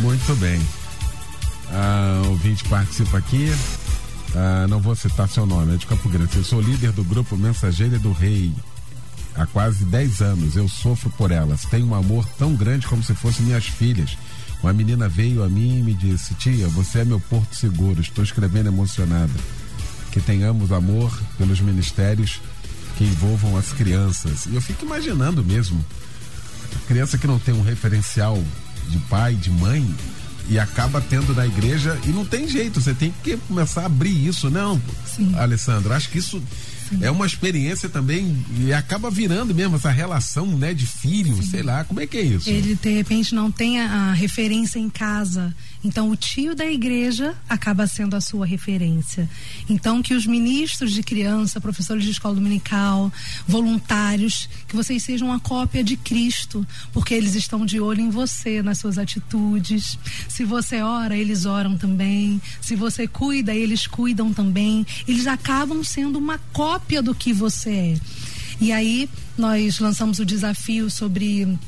[0.00, 0.60] Muito bem.
[1.70, 3.50] Ah, ouvinte participa aqui.
[4.34, 6.36] Ah, não vou citar seu nome, é de Campo Grande.
[6.36, 8.52] Eu sou líder do grupo Mensageira do Rei.
[9.36, 11.64] Há quase 10 anos eu sofro por elas.
[11.64, 14.16] Tenho um amor tão grande como se fossem minhas filhas.
[14.62, 18.00] Uma menina veio a mim e me disse: Tia, você é meu porto seguro.
[18.00, 19.32] Estou escrevendo emocionada.
[20.12, 22.40] Que tenhamos amor pelos ministérios
[22.96, 24.46] que envolvam as crianças.
[24.46, 25.84] E eu fico imaginando mesmo.
[26.74, 28.40] A criança que não tem um referencial
[28.88, 29.94] de pai, de mãe,
[30.48, 34.26] e acaba tendo na igreja e não tem jeito, você tem que começar a abrir
[34.26, 34.80] isso, não?
[35.06, 35.34] Sim.
[35.36, 36.42] Alessandro, acho que isso
[37.00, 41.50] é uma experiência também e acaba virando mesmo essa relação, né, de filho, Sim.
[41.50, 42.48] sei lá, como é que é isso?
[42.48, 47.34] Ele de repente não tem a, a referência em casa então, o tio da igreja
[47.46, 49.28] acaba sendo a sua referência.
[49.68, 53.12] Então, que os ministros de criança, professores de escola dominical,
[53.46, 58.62] voluntários, que vocês sejam uma cópia de Cristo, porque eles estão de olho em você,
[58.62, 59.98] nas suas atitudes.
[60.26, 62.40] Se você ora, eles oram também.
[62.62, 64.86] Se você cuida, eles cuidam também.
[65.06, 68.00] Eles acabam sendo uma cópia do que você é.
[68.60, 71.58] E aí, nós lançamos o desafio sobre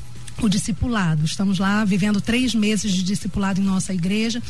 [0.41, 1.25] o discipulado.
[1.25, 4.41] Estamos lá vivendo três meses de discipulado em nossa igreja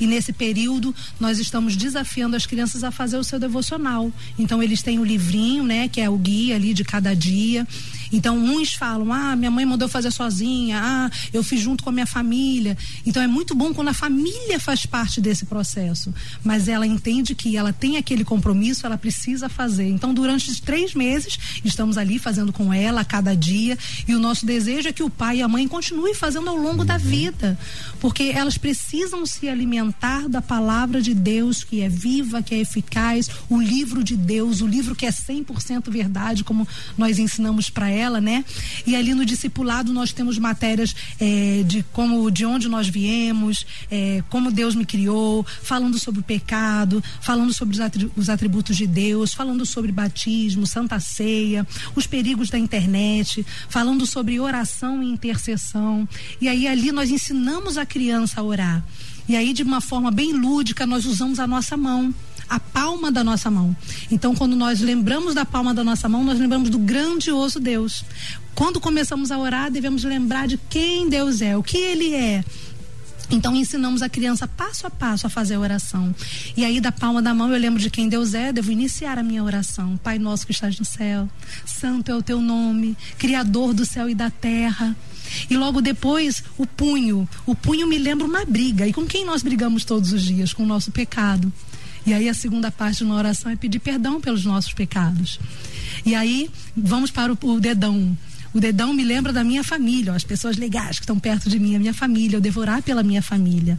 [0.00, 4.10] e nesse período nós estamos desafiando as crianças a fazer o seu devocional.
[4.38, 7.66] Então eles têm o livrinho, né, que é o guia ali de cada dia
[8.12, 11.92] então, uns falam: ah, minha mãe mandou fazer sozinha, ah, eu fiz junto com a
[11.92, 12.76] minha família.
[13.04, 16.12] Então, é muito bom quando a família faz parte desse processo,
[16.44, 19.88] mas ela entende que ela tem aquele compromisso, ela precisa fazer.
[19.88, 24.18] Então, durante os três meses, estamos ali fazendo com ela a cada dia, e o
[24.18, 26.86] nosso desejo é que o pai e a mãe continuem fazendo ao longo uhum.
[26.86, 27.58] da vida,
[28.00, 33.28] porque elas precisam se alimentar da palavra de Deus, que é viva, que é eficaz,
[33.50, 38.18] o livro de Deus, o livro que é 100% verdade, como nós ensinamos para ela,
[38.18, 38.44] né?
[38.86, 44.22] E ali no discipulado nós temos matérias é, de como, de onde nós viemos, é,
[44.30, 47.76] como Deus me criou, falando sobre o pecado, falando sobre
[48.16, 54.40] os atributos de Deus, falando sobre batismo, santa ceia, os perigos da internet, falando sobre
[54.40, 56.08] oração e intercessão.
[56.40, 58.84] E aí ali nós ensinamos a criança a orar.
[59.28, 62.14] E aí, de uma forma bem lúdica, nós usamos a nossa mão
[62.48, 63.76] a palma da nossa mão.
[64.08, 68.04] Então, quando nós lembramos da palma da nossa mão, nós lembramos do grandioso Deus.
[68.54, 72.44] Quando começamos a orar, devemos lembrar de quem Deus é, o que Ele é.
[73.28, 76.14] Então ensinamos a criança passo a passo a fazer a oração.
[76.56, 79.22] E aí da palma da mão eu lembro de quem Deus é, devo iniciar a
[79.22, 79.96] minha oração.
[79.96, 81.28] Pai nosso que estás no céu,
[81.64, 84.96] santo é o teu nome, criador do céu e da terra.
[85.48, 87.28] E logo depois, o punho.
[87.44, 88.86] O punho me lembra uma briga.
[88.86, 90.52] E com quem nós brigamos todos os dias?
[90.52, 91.52] Com o nosso pecado.
[92.06, 95.40] E aí a segunda parte de uma oração é pedir perdão pelos nossos pecados.
[96.04, 98.16] E aí vamos para o, o dedão.
[98.54, 101.58] O dedão me lembra da minha família, ó, as pessoas legais que estão perto de
[101.58, 103.78] mim, a minha família, eu devorar pela minha família.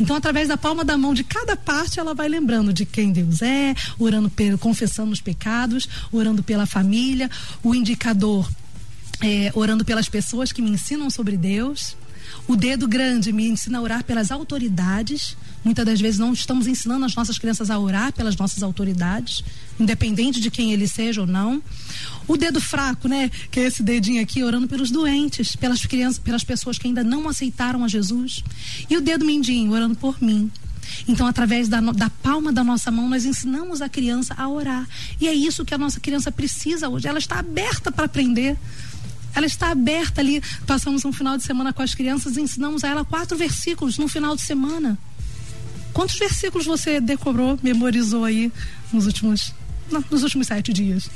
[0.00, 3.42] Então, através da palma da mão de cada parte, ela vai lembrando de quem Deus
[3.42, 7.30] é, orando pelo, confessando os pecados, orando pela família,
[7.62, 8.48] o indicador,
[9.20, 11.96] é, orando pelas pessoas que me ensinam sobre Deus.
[12.46, 15.36] O dedo grande me ensina a orar pelas autoridades.
[15.64, 19.42] Muitas das vezes não estamos ensinando as nossas crianças a orar pelas nossas autoridades,
[19.78, 21.62] independente de quem ele seja ou não.
[22.26, 26.44] O dedo fraco, né, que é esse dedinho aqui, orando pelos doentes, pelas crianças, pelas
[26.44, 28.42] pessoas que ainda não aceitaram a Jesus.
[28.88, 30.50] E o dedo mindinho, orando por mim.
[31.06, 34.88] Então, através da, da, palma da nossa mão, nós ensinamos a criança a orar.
[35.20, 37.08] E é isso que a nossa criança precisa hoje.
[37.08, 38.56] Ela está aberta para aprender.
[39.38, 40.42] Ela está aberta ali.
[40.66, 44.08] Passamos um final de semana com as crianças e ensinamos a ela quatro versículos no
[44.08, 44.98] final de semana.
[45.92, 48.52] Quantos versículos você decorou, memorizou aí
[48.92, 49.54] nos últimos,
[50.10, 51.08] nos últimos sete dias?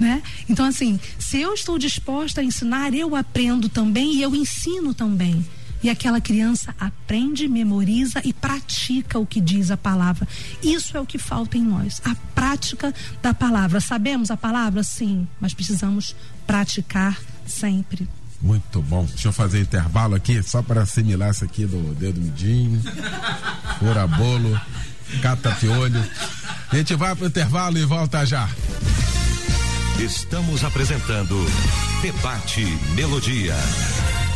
[0.00, 0.22] Né?
[0.48, 5.44] Então, assim, se eu estou disposta a ensinar, eu aprendo também e eu ensino também.
[5.82, 10.26] E aquela criança aprende, memoriza e pratica o que diz a palavra.
[10.62, 13.78] Isso é o que falta em nós, a prática da palavra.
[13.78, 14.82] Sabemos a palavra?
[14.82, 18.08] Sim, mas precisamos praticar sempre.
[18.40, 19.04] Muito bom.
[19.04, 22.82] Deixa eu fazer intervalo aqui, só para assimilar isso aqui do dedo midinho,
[23.78, 24.60] fura bolo,
[25.22, 26.04] cata piolho.
[26.70, 28.48] A gente vai para o intervalo e volta já.
[29.98, 31.36] Estamos apresentando
[32.00, 33.54] Debate Melodia.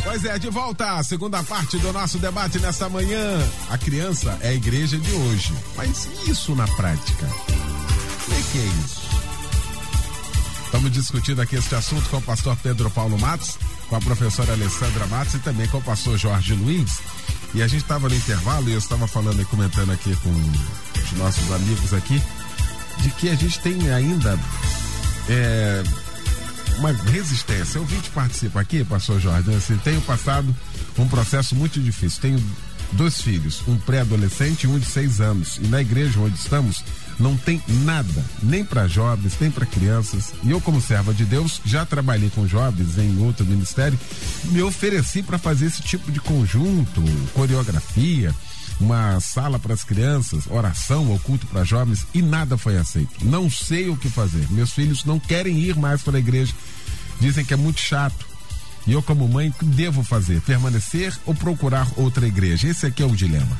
[0.03, 3.37] Pois é, de volta à segunda parte do nosso debate nesta manhã.
[3.69, 5.53] A criança é a igreja de hoje.
[5.75, 7.27] Mas isso na prática?
[7.27, 9.06] Como é que é isso?
[10.67, 15.07] Estamos discutindo aqui este assunto com o pastor Pedro Paulo Matos, com a professora Alessandra
[15.07, 16.99] Matos e também com o pastor Jorge Luiz.
[17.53, 21.11] E a gente estava no intervalo e eu estava falando e comentando aqui com os
[21.13, 22.21] nossos amigos aqui
[22.99, 24.37] de que a gente tem ainda
[25.29, 25.83] é,
[26.79, 27.77] uma resistência.
[27.77, 30.53] Eu vim te participar aqui, pastor Jorge, assim, tenho passado
[30.97, 32.21] um processo muito difícil.
[32.21, 32.43] Tenho
[32.91, 35.59] dois filhos, um pré-adolescente e um de seis anos.
[35.63, 36.83] E na igreja onde estamos,
[37.19, 40.33] não tem nada, nem para jovens, nem para crianças.
[40.43, 43.99] E eu, como serva de Deus, já trabalhei com jovens em outro ministério,
[44.45, 47.03] me ofereci para fazer esse tipo de conjunto,
[47.33, 48.33] coreografia,
[48.79, 53.25] uma sala para as crianças, oração ou culto para jovens e nada foi aceito.
[53.25, 54.45] Não sei o que fazer.
[54.51, 56.53] Meus filhos não querem ir mais para a igreja,
[57.19, 58.27] dizem que é muito chato.
[58.85, 60.39] E eu, como mãe, o que devo fazer?
[60.41, 62.69] Permanecer ou procurar outra igreja?
[62.69, 63.57] Esse aqui é o dilema.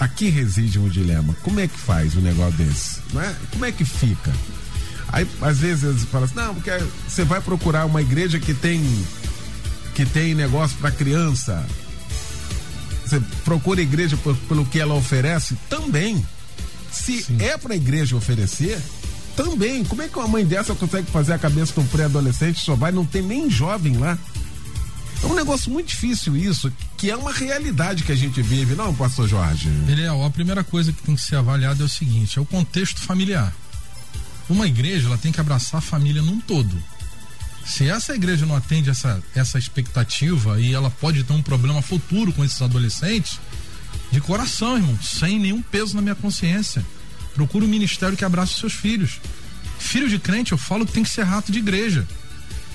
[0.00, 1.36] Aqui reside um dilema.
[1.42, 3.00] Como é que faz um negócio desse?
[3.12, 3.34] Não é?
[3.52, 4.32] Como é que fica?
[5.08, 6.70] Aí, às vezes, eles falam assim, não, porque
[7.06, 8.82] você vai procurar uma igreja que tem
[9.94, 11.66] que tem negócio para criança.
[13.04, 15.54] Você procura a igreja por, pelo que ela oferece?
[15.68, 16.24] Também.
[16.90, 17.36] Se Sim.
[17.40, 18.80] é para a igreja oferecer,
[19.36, 19.84] também.
[19.84, 22.92] Como é que uma mãe dessa consegue fazer a cabeça de um pré-adolescente só vai,
[22.92, 24.16] não tem nem jovem lá?
[25.22, 28.94] É um negócio muito difícil isso, que é uma realidade que a gente vive, não,
[28.94, 29.70] pastor Jorge?
[29.88, 33.00] Eliel, a primeira coisa que tem que ser avaliada é o seguinte, é o contexto
[33.00, 33.54] familiar.
[34.50, 36.76] Uma igreja, ela tem que abraçar a família num todo.
[37.64, 42.34] Se essa igreja não atende essa, essa expectativa e ela pode ter um problema futuro
[42.34, 43.40] com esses adolescentes,
[44.12, 46.84] de coração, irmão, sem nenhum peso na minha consciência.
[47.34, 49.20] Procura um ministério que abrace os seus filhos.
[49.78, 52.06] Filho de crente, eu falo que tem que ser rato de igreja.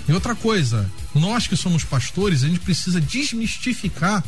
[0.10, 4.24] E outra coisa, nós que somos pastores, a gente precisa desmistificar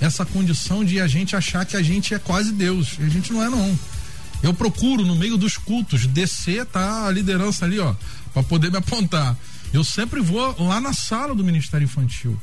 [0.00, 2.96] essa condição de a gente achar que a gente é quase Deus.
[3.00, 3.78] A gente não é, não.
[4.42, 7.94] Eu procuro, no meio dos cultos, descer, tá a liderança ali, ó,
[8.32, 9.36] para poder me apontar.
[9.72, 12.38] Eu sempre vou lá na sala do Ministério Infantil.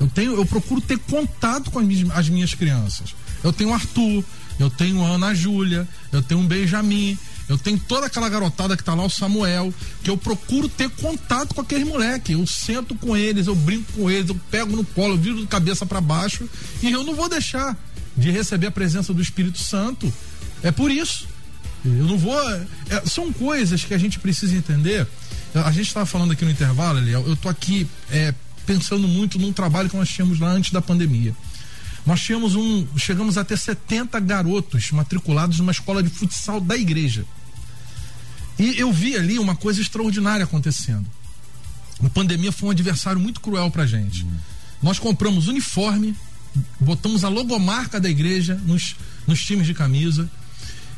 [0.00, 3.14] Eu tenho, eu procuro ter contato com as minhas, as minhas crianças.
[3.42, 4.24] Eu tenho Arthur,
[4.58, 7.16] eu tenho Ana Júlia, eu tenho um Benjamin,
[7.48, 11.54] eu tenho toda aquela garotada que tá lá, o Samuel, que eu procuro ter contato
[11.54, 12.34] com aqueles moleques.
[12.34, 15.46] Eu sento com eles, eu brinco com eles, eu pego no colo, eu viro de
[15.46, 16.48] cabeça para baixo
[16.82, 17.76] e eu não vou deixar
[18.16, 20.12] de receber a presença do Espírito Santo.
[20.62, 21.28] É por isso.
[21.84, 22.40] Eu não vou.
[22.88, 25.06] É, são coisas que a gente precisa entender.
[25.54, 28.34] A gente estava falando aqui no intervalo, Eliel, eu tô aqui é,
[28.66, 31.34] pensando muito num trabalho que nós tínhamos lá antes da pandemia.
[32.06, 32.86] Nós tínhamos um.
[32.98, 37.24] Chegamos a ter 70 garotos matriculados numa escola de futsal da igreja.
[38.58, 41.06] E eu vi ali uma coisa extraordinária acontecendo.
[42.04, 44.22] A pandemia foi um adversário muito cruel pra gente.
[44.22, 44.36] Uhum.
[44.82, 46.14] Nós compramos uniforme,
[46.78, 50.28] botamos a logomarca da igreja nos, nos times de camisa.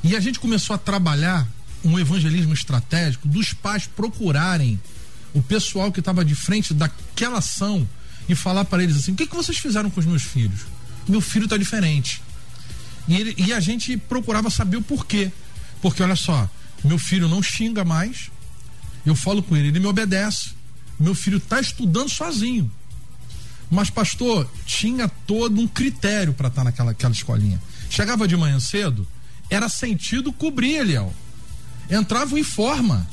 [0.02, 1.46] E a gente começou a trabalhar
[1.84, 4.80] um evangelismo estratégico dos pais procurarem
[5.32, 7.88] o pessoal que estava de frente daquela ação
[8.28, 10.62] e falar para eles assim: o que, que vocês fizeram com os meus filhos?
[11.08, 12.22] Meu filho está diferente.
[13.08, 15.30] E, ele, e a gente procurava saber o porquê.
[15.80, 16.48] Porque olha só,
[16.82, 18.30] meu filho não xinga mais,
[19.04, 20.50] eu falo com ele, ele me obedece.
[20.98, 22.70] Meu filho está estudando sozinho.
[23.70, 27.60] Mas, pastor, tinha todo um critério para estar tá naquela aquela escolinha.
[27.90, 29.06] Chegava de manhã cedo,
[29.50, 31.12] era sentido cobrir, Eliel.
[31.90, 33.06] Entrava em forma.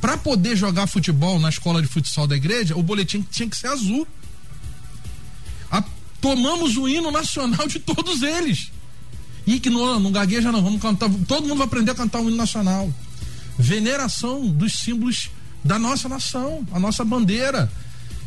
[0.00, 3.66] Para poder jogar futebol na escola de futsal da igreja, o boletim tinha que ser
[3.66, 4.06] azul
[6.20, 8.70] tomamos o hino nacional de todos eles.
[9.46, 12.28] E que não, não gagueja não, vamos cantar, todo mundo vai aprender a cantar o
[12.28, 12.92] hino nacional.
[13.58, 15.30] Veneração dos símbolos
[15.64, 17.70] da nossa nação, a nossa bandeira.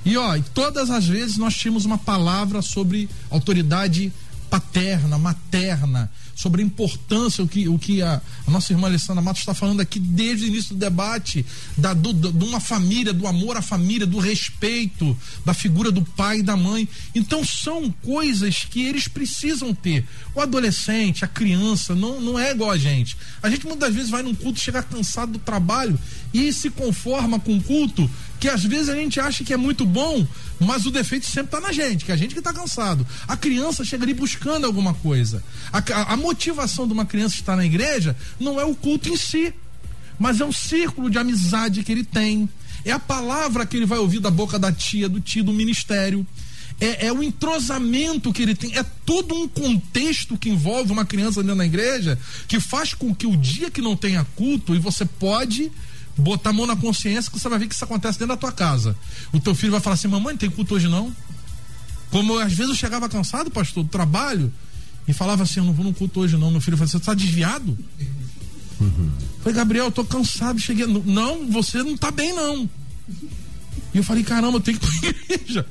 [0.04, 4.12] E ó, todas as vezes nós tínhamos uma palavra sobre autoridade
[4.50, 9.42] paterna, materna, sobre a importância, o que, o que a, a nossa irmã Alessandra Matos
[9.42, 11.46] está falando aqui desde o início do debate,
[11.78, 16.02] da, do, do, de uma família, do amor à família, do respeito, da figura do
[16.02, 16.88] pai e da mãe.
[17.14, 20.06] Então são coisas que eles precisam ter.
[20.34, 23.18] O adolescente, a criança, não, não é igual a gente.
[23.42, 26.00] A gente muitas vezes vai num culto, chega cansado do trabalho
[26.34, 28.10] e se conforma com o culto
[28.42, 30.26] que às vezes a gente acha que é muito bom,
[30.60, 33.06] mas o defeito sempre está na gente, que é a gente que está cansado.
[33.28, 35.44] A criança chega ali buscando alguma coisa.
[35.72, 39.18] A, a, a motivação de uma criança estar na igreja não é o culto em
[39.18, 39.54] si,
[40.20, 42.48] mas é um círculo de amizade que ele tem.
[42.86, 46.26] É a palavra que ele vai ouvir da boca da tia, do tio, do ministério.
[46.80, 51.42] É, é, o entrosamento que ele tem, é todo um contexto que envolve uma criança
[51.42, 55.06] dentro da igreja que faz com que o dia que não tenha culto, e você
[55.06, 55.72] pode
[56.18, 58.52] botar a mão na consciência que você vai ver que isso acontece dentro da tua
[58.52, 58.96] casa.
[59.32, 61.16] O teu filho vai falar assim: mamãe, não tem culto hoje não?
[62.10, 64.52] Como às vezes eu chegava cansado, pastor, do trabalho,
[65.08, 66.52] e falava assim: eu não vou no culto hoje não.
[66.52, 67.78] Meu filho falou: você está desviado?
[68.80, 69.12] Uhum.
[69.42, 70.86] Falei, Gabriel, eu tô cansado, cheguei.
[70.88, 72.70] Não, você não tá bem, não.
[73.94, 75.66] E eu falei, caramba, eu tenho que ir pra igreja.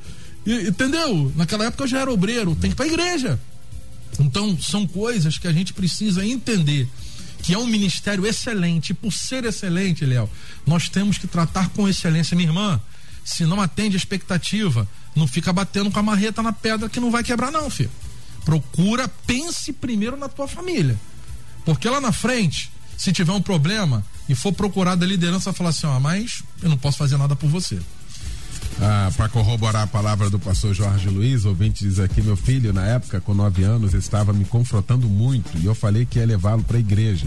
[0.46, 1.32] E, entendeu?
[1.36, 3.38] Naquela época eu já era obreiro, tem que ir pra igreja.
[4.18, 6.88] Então, são coisas que a gente precisa entender
[7.42, 8.90] que é um ministério excelente.
[8.90, 10.28] E por ser excelente, Léo,
[10.66, 12.36] nós temos que tratar com excelência.
[12.36, 12.80] Minha irmã,
[13.24, 14.86] se não atende a expectativa,
[15.16, 17.90] não fica batendo com a marreta na pedra que não vai quebrar, não, filho.
[18.45, 20.99] Procura, pense primeiro na tua família.
[21.64, 25.86] Porque lá na frente, se tiver um problema e for procurado a liderança, falar assim:
[25.86, 27.78] ó, mas eu não posso fazer nada por você.
[28.80, 32.86] Ah, para corroborar a palavra do pastor Jorge Luiz, ouvinte diz aqui: meu filho, na
[32.86, 36.76] época, com nove anos, estava me confrontando muito e eu falei que ia levá-lo para
[36.76, 37.26] a igreja.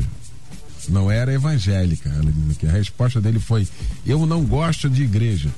[0.89, 2.09] Não era evangélica.
[2.09, 2.69] Ela diz.
[2.69, 3.67] A resposta dele foi:
[4.05, 5.49] Eu não gosto de igreja.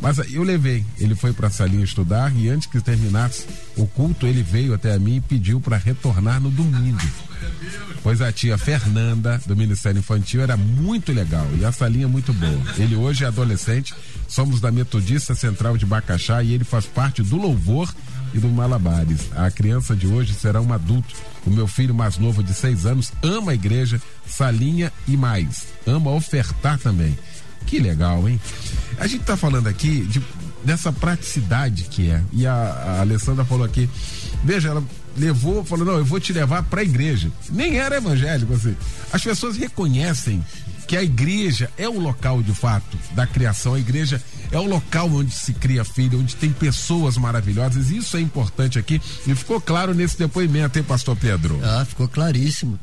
[0.00, 0.84] Mas eu levei.
[0.98, 4.92] Ele foi para a salinha estudar e antes que terminasse o culto, ele veio até
[4.92, 7.00] a mim e pediu para retornar no domingo.
[8.02, 12.62] Pois a tia Fernanda, do Ministério Infantil, era muito legal e a salinha muito boa.
[12.76, 13.94] Ele hoje é adolescente,
[14.26, 17.92] somos da Metodista Central de Bacaxá e ele faz parte do louvor
[18.34, 19.30] e do Malabares.
[19.34, 21.14] A criança de hoje será um adulto.
[21.46, 25.66] O meu filho mais novo, de seis anos, ama a igreja, salinha e mais.
[25.86, 27.16] Ama ofertar também.
[27.66, 28.40] Que legal, hein?
[28.98, 30.22] A gente está falando aqui de,
[30.64, 32.22] dessa praticidade que é.
[32.32, 33.88] E a, a Alessandra falou aqui,
[34.44, 34.84] veja, ela
[35.16, 37.30] levou, falou, não, eu vou te levar para a igreja.
[37.50, 38.76] Nem era evangélico, assim.
[39.12, 40.44] As pessoas reconhecem
[40.86, 45.10] que a igreja é o local de fato da criação, a igreja é o local
[45.10, 47.90] onde se cria filho, onde tem pessoas maravilhosas.
[47.90, 51.60] Isso é importante aqui e ficou claro nesse depoimento, hein, pastor Pedro?
[51.62, 52.78] Ah, ficou claríssimo.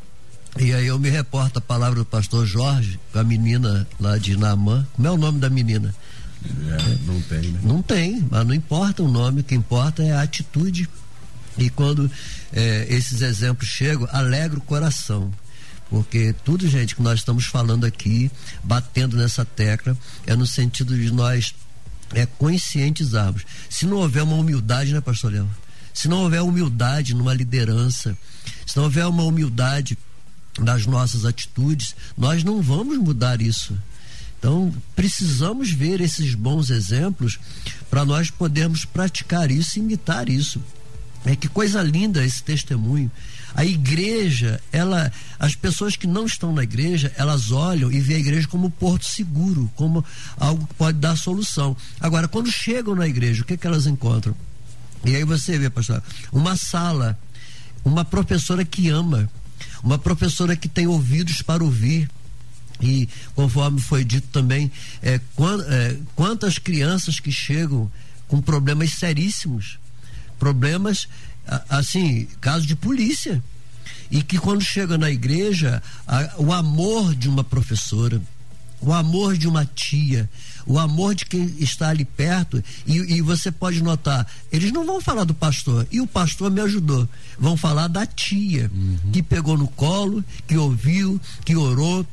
[0.57, 4.35] E aí eu me reporto a palavra do pastor Jorge, com a menina lá de
[4.35, 4.85] Namã.
[4.95, 5.93] Como é o nome da menina?
[6.45, 7.59] É, não tem, né?
[7.63, 10.89] Não tem, mas não importa o nome, o que importa é a atitude.
[11.57, 12.09] E quando
[12.53, 15.31] é, esses exemplos chegam, alegra o coração.
[15.89, 18.29] Porque tudo, gente, que nós estamos falando aqui,
[18.63, 21.55] batendo nessa tecla, é no sentido de nós
[22.13, 23.43] é, conscientizarmos.
[23.69, 25.49] Se não houver uma humildade, né, pastor Leão?
[25.93, 28.17] Se não houver humildade numa liderança,
[28.65, 29.97] se não houver uma humildade
[30.59, 33.77] nas nossas atitudes, nós não vamos mudar isso.
[34.37, 37.39] Então, precisamos ver esses bons exemplos
[37.89, 40.61] para nós podermos praticar isso, imitar isso.
[41.25, 43.11] É que coisa linda esse testemunho.
[43.55, 48.21] A igreja, ela, as pessoas que não estão na igreja, elas olham e veem a
[48.21, 50.03] igreja como porto seguro, como
[50.37, 51.75] algo que pode dar solução.
[51.99, 54.35] Agora, quando chegam na igreja, o que, que elas encontram?
[55.05, 57.17] E aí você vê, pastor, uma sala,
[57.83, 59.29] uma professora que ama,
[59.83, 62.09] uma professora que tem ouvidos para ouvir.
[62.81, 64.71] E conforme foi dito também,
[65.01, 67.91] é, é, quantas crianças que chegam
[68.27, 69.79] com problemas seríssimos,
[70.37, 71.09] problemas
[71.69, 73.43] assim, caso de polícia.
[74.11, 78.21] E que quando chega na igreja, a, o amor de uma professora,
[78.81, 80.29] o amor de uma tia,
[80.65, 85.01] o amor de quem está ali perto, e, e, você pode notar, eles não vão
[85.01, 89.11] falar do pastor, e o pastor me ajudou, vão falar da tia, uhum.
[89.11, 92.05] que pegou no colo, que ouviu, que orou,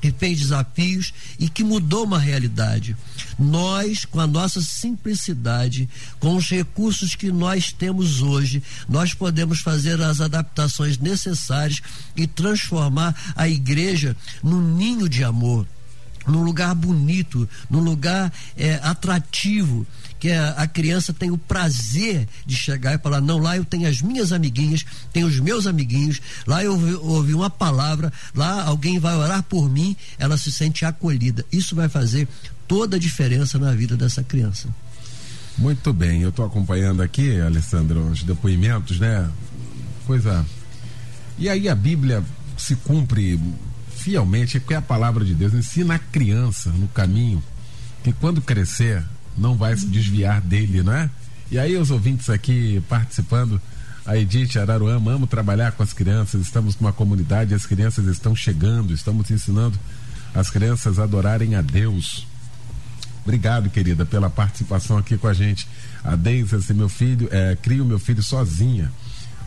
[0.00, 2.96] que fez desafios e que mudou uma realidade.
[3.38, 5.88] Nós, com a nossa simplicidade,
[6.18, 11.80] com os recursos que nós temos hoje, nós podemos fazer as adaptações necessárias
[12.16, 15.66] e transformar a igreja num ninho de amor
[16.26, 19.86] num lugar bonito, num lugar é, atrativo,
[20.18, 23.88] que a, a, criança tem o prazer de chegar e falar: não, lá eu tenho
[23.88, 28.98] as minhas amiguinhas, tenho os meus amiguinhos, lá eu ouvi, ouvi uma palavra, lá alguém
[28.98, 31.44] vai orar por mim, ela se sente acolhida.
[31.52, 32.28] Isso vai fazer
[32.66, 34.68] toda a diferença na vida dessa criança.
[35.58, 39.28] Muito bem, eu estou acompanhando aqui, Alessandro, os depoimentos, né?
[40.06, 40.44] Coisa.
[41.38, 42.22] E aí a Bíblia
[42.56, 43.40] se cumpre
[44.06, 47.42] fielmente, que é a palavra de Deus, ensina a criança no caminho
[48.04, 49.02] que quando crescer
[49.36, 51.10] não vai se desviar dele, não é?
[51.50, 53.60] E aí os ouvintes aqui participando,
[54.06, 58.94] a Edith Araruama, amo trabalhar com as crianças, estamos numa comunidade, as crianças estão chegando,
[58.94, 59.76] estamos ensinando
[60.32, 62.28] as crianças a adorarem a Deus.
[63.24, 65.66] Obrigado, querida, pela participação aqui com a gente.
[66.04, 68.88] A Deise, assim, meu filho, é, crio meu filho sozinha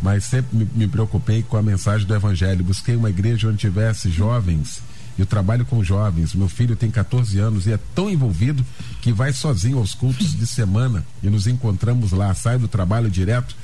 [0.01, 2.63] mas sempre me, me, preocupei com a mensagem do Evangelho.
[2.63, 4.81] Busquei uma igreja onde tivesse jovens.
[5.17, 6.33] Eu trabalho com jovens.
[6.33, 8.65] Meu filho tem 14 anos e é tão envolvido
[9.01, 12.33] que vai sozinho aos cultos de semana e nos encontramos lá.
[12.33, 13.55] Sai do trabalho direto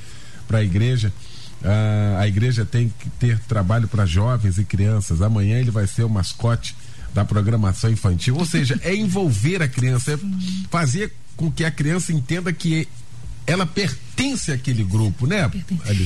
[0.46, 1.12] para a igreja.
[1.64, 5.22] Ah, a igreja tem que ter trabalho para jovens e crianças.
[5.22, 6.76] Amanhã ele vai ser o mascote
[7.14, 8.36] da programação infantil.
[8.36, 10.18] Ou seja, é envolver a criança, é
[10.70, 12.86] fazer com que a criança entenda que
[13.46, 15.50] ela pertence àquele grupo, né?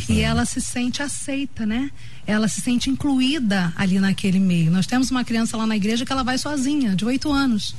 [0.08, 1.90] E ela se sente aceita, né?
[2.26, 4.70] Ela se sente incluída ali naquele meio.
[4.70, 7.74] Nós temos uma criança lá na igreja que ela vai sozinha, de oito anos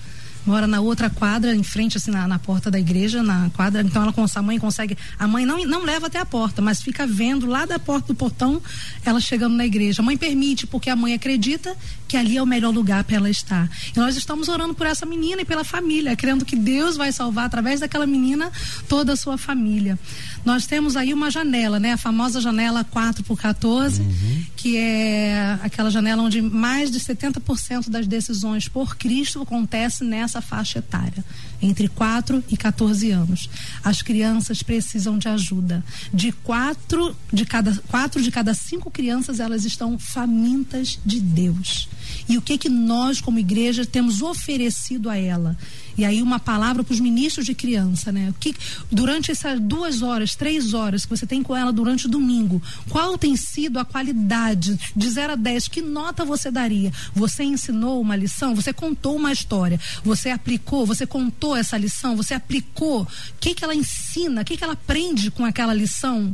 [0.45, 3.81] mora na outra quadra, em frente, assim, na, na, porta da igreja, na quadra.
[3.81, 4.97] Então ela a mãe consegue.
[5.17, 8.15] A mãe não, não leva até a porta, mas fica vendo lá da porta do
[8.15, 8.61] portão
[9.05, 10.01] ela chegando na igreja.
[10.01, 11.75] A mãe permite, porque a mãe acredita
[12.07, 13.69] que ali é o melhor lugar para ela estar.
[13.95, 17.45] E nós estamos orando por essa menina e pela família, crendo que Deus vai salvar
[17.45, 18.51] através daquela menina
[18.87, 19.97] toda a sua família.
[20.43, 21.93] Nós temos aí uma janela, né?
[21.93, 24.45] A famosa janela 4 por 14, uhum.
[24.55, 30.41] que é aquela janela onde mais de 70% das decisões por Cristo acontece nessa nessa
[30.41, 31.23] faixa etária,
[31.61, 33.49] entre 4 e 14 anos.
[33.84, 35.84] As crianças precisam de ajuda.
[36.13, 41.89] De quatro de cada quatro de cada cinco crianças elas estão famintas de Deus.
[42.32, 45.57] E o que que nós como igreja temos oferecido a ela?
[45.97, 48.34] E aí uma palavra para os ministros de criança, né?
[48.39, 48.55] Que
[48.89, 53.17] durante essas duas horas, três horas que você tem com ela durante o domingo, qual
[53.17, 55.67] tem sido a qualidade de 0 a 10?
[55.67, 56.93] Que nota você daria?
[57.13, 58.55] Você ensinou uma lição?
[58.55, 59.77] Você contou uma história?
[60.01, 60.86] Você aplicou?
[60.86, 62.15] Você contou essa lição?
[62.15, 63.01] Você aplicou?
[63.01, 63.07] O
[63.41, 64.41] que que ela ensina?
[64.41, 66.34] O que que ela aprende com aquela lição?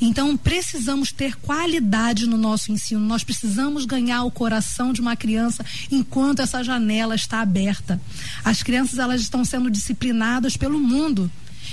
[0.00, 3.00] Então, precisamos ter qualidade no nosso ensino.
[3.00, 8.00] Nós precisamos ganhar o coração de uma criança enquanto essa janela está aberta.
[8.44, 11.30] As crianças elas estão sendo disciplinadas pelo mundo.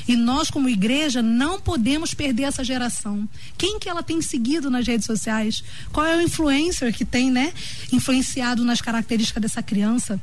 [0.07, 3.27] E nós, como igreja, não podemos perder essa geração.
[3.57, 5.63] Quem que ela tem seguido nas redes sociais?
[5.91, 7.53] Qual é o influencer que tem, né,
[7.91, 10.19] influenciado nas características dessa criança?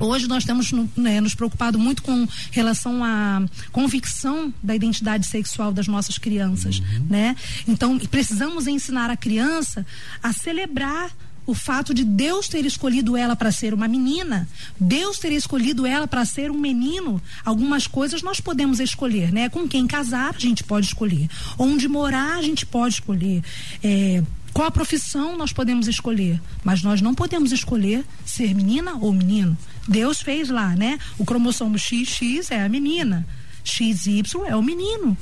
[0.00, 5.86] Hoje nós temos né, nos preocupado muito com relação à convicção da identidade sexual das
[5.86, 7.06] nossas crianças, uhum.
[7.10, 7.36] né?
[7.68, 9.86] Então precisamos ensinar a criança
[10.22, 11.10] a celebrar
[11.46, 14.48] o fato de Deus ter escolhido ela para ser uma menina,
[14.78, 17.20] Deus ter escolhido ela para ser um menino.
[17.44, 19.48] Algumas coisas nós podemos escolher, né?
[19.48, 21.28] Com quem casar a gente pode escolher,
[21.58, 23.42] onde morar a gente pode escolher.
[23.82, 24.22] É,
[24.52, 26.40] qual a profissão nós podemos escolher?
[26.64, 29.56] Mas nós não podemos escolher ser menina ou menino.
[29.86, 30.98] Deus fez lá, né?
[31.18, 33.26] O cromossomo XX é a menina,
[33.64, 35.16] XY é o menino.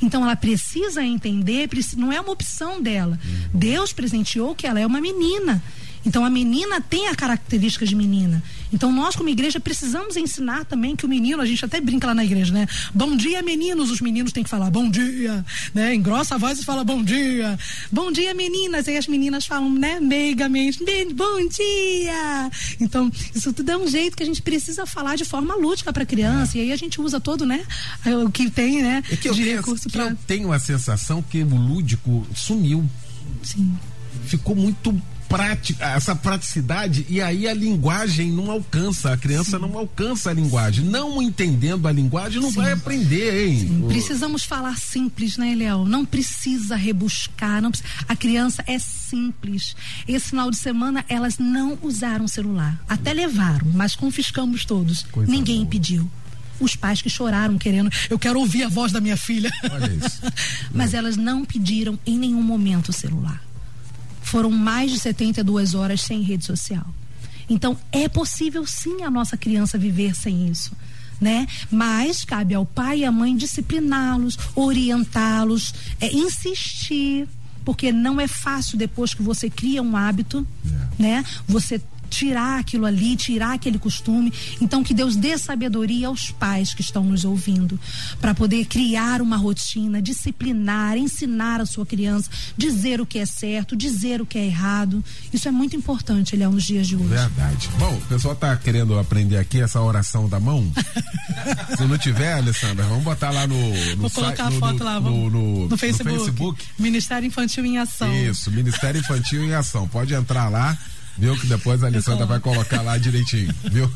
[0.00, 3.18] Então ela precisa entender, não é uma opção dela.
[3.52, 5.62] Deus presenteou que ela é uma menina.
[6.04, 8.42] Então a menina tem a característica de menina.
[8.74, 12.14] Então nós como igreja precisamos ensinar também que o menino, a gente até brinca lá
[12.14, 12.66] na igreja, né?
[12.92, 15.94] Bom dia meninos, os meninos têm que falar bom dia, né?
[15.94, 17.56] Engrossa a voz e fala bom dia.
[17.92, 20.00] Bom dia meninas, e as meninas falam, né?
[20.00, 22.50] Meigamente, bom dia.
[22.80, 26.04] Então isso tudo é um jeito que a gente precisa falar de forma lúdica para
[26.04, 26.60] criança é.
[26.60, 27.64] e aí a gente usa todo, né?
[28.26, 29.04] O que tem, né?
[29.08, 30.06] É que eu, de recurso pra...
[30.08, 32.84] eu tenho a sensação que o lúdico sumiu.
[33.40, 33.72] Sim.
[34.26, 35.00] Ficou muito
[35.36, 39.62] prática, essa praticidade e aí a linguagem não alcança, a criança Sim.
[39.62, 40.84] não alcança a linguagem.
[40.84, 42.56] Não entendendo a linguagem, não Sim.
[42.56, 43.58] vai aprender, hein?
[43.58, 43.84] Sim.
[43.88, 45.84] Precisamos falar simples, né, Léo?
[45.84, 47.88] Não precisa rebuscar, não precisa...
[48.08, 49.74] a criança é simples.
[50.06, 55.02] Esse final de semana elas não usaram celular, até levaram, mas confiscamos todos.
[55.10, 55.66] Coisa Ninguém boa.
[55.66, 56.10] impediu
[56.60, 59.50] os pais que choraram querendo, eu quero ouvir a voz da minha filha.
[59.72, 60.20] Olha isso.
[60.72, 63.42] Mas elas não pediram em nenhum momento o celular
[64.24, 66.86] foram mais de 72 horas sem rede social.
[67.48, 70.72] Então, é possível sim a nossa criança viver sem isso.
[71.20, 71.46] Né?
[71.70, 77.28] Mas cabe ao pai e à mãe discipliná-los, orientá-los, é, insistir,
[77.64, 81.02] porque não é fácil depois que você cria um hábito, é.
[81.02, 81.24] né?
[81.46, 84.32] Você tirar aquilo ali, tirar aquele costume.
[84.60, 87.78] Então, que Deus dê sabedoria aos pais que estão nos ouvindo,
[88.20, 93.76] para poder criar uma rotina, disciplinar, ensinar a sua criança, dizer o que é certo,
[93.76, 95.04] dizer o que é errado.
[95.32, 97.08] Isso é muito importante, Léo, nos dias de hoje.
[97.08, 97.68] Verdade.
[97.78, 100.70] Bom, o pessoal está querendo aprender aqui essa oração da mão.
[101.76, 103.56] Se não tiver, Alessandra, vamos botar lá no.
[103.96, 106.16] no Vou colocar a foto no, lá no, no, no, Facebook.
[106.16, 106.64] no Facebook.
[106.78, 108.14] Ministério Infantil em Ação.
[108.14, 109.88] Isso, Ministério Infantil em Ação.
[109.88, 110.78] Pode entrar lá
[111.18, 111.36] viu?
[111.36, 113.90] Que depois a Alessandra vai colocar lá direitinho, viu?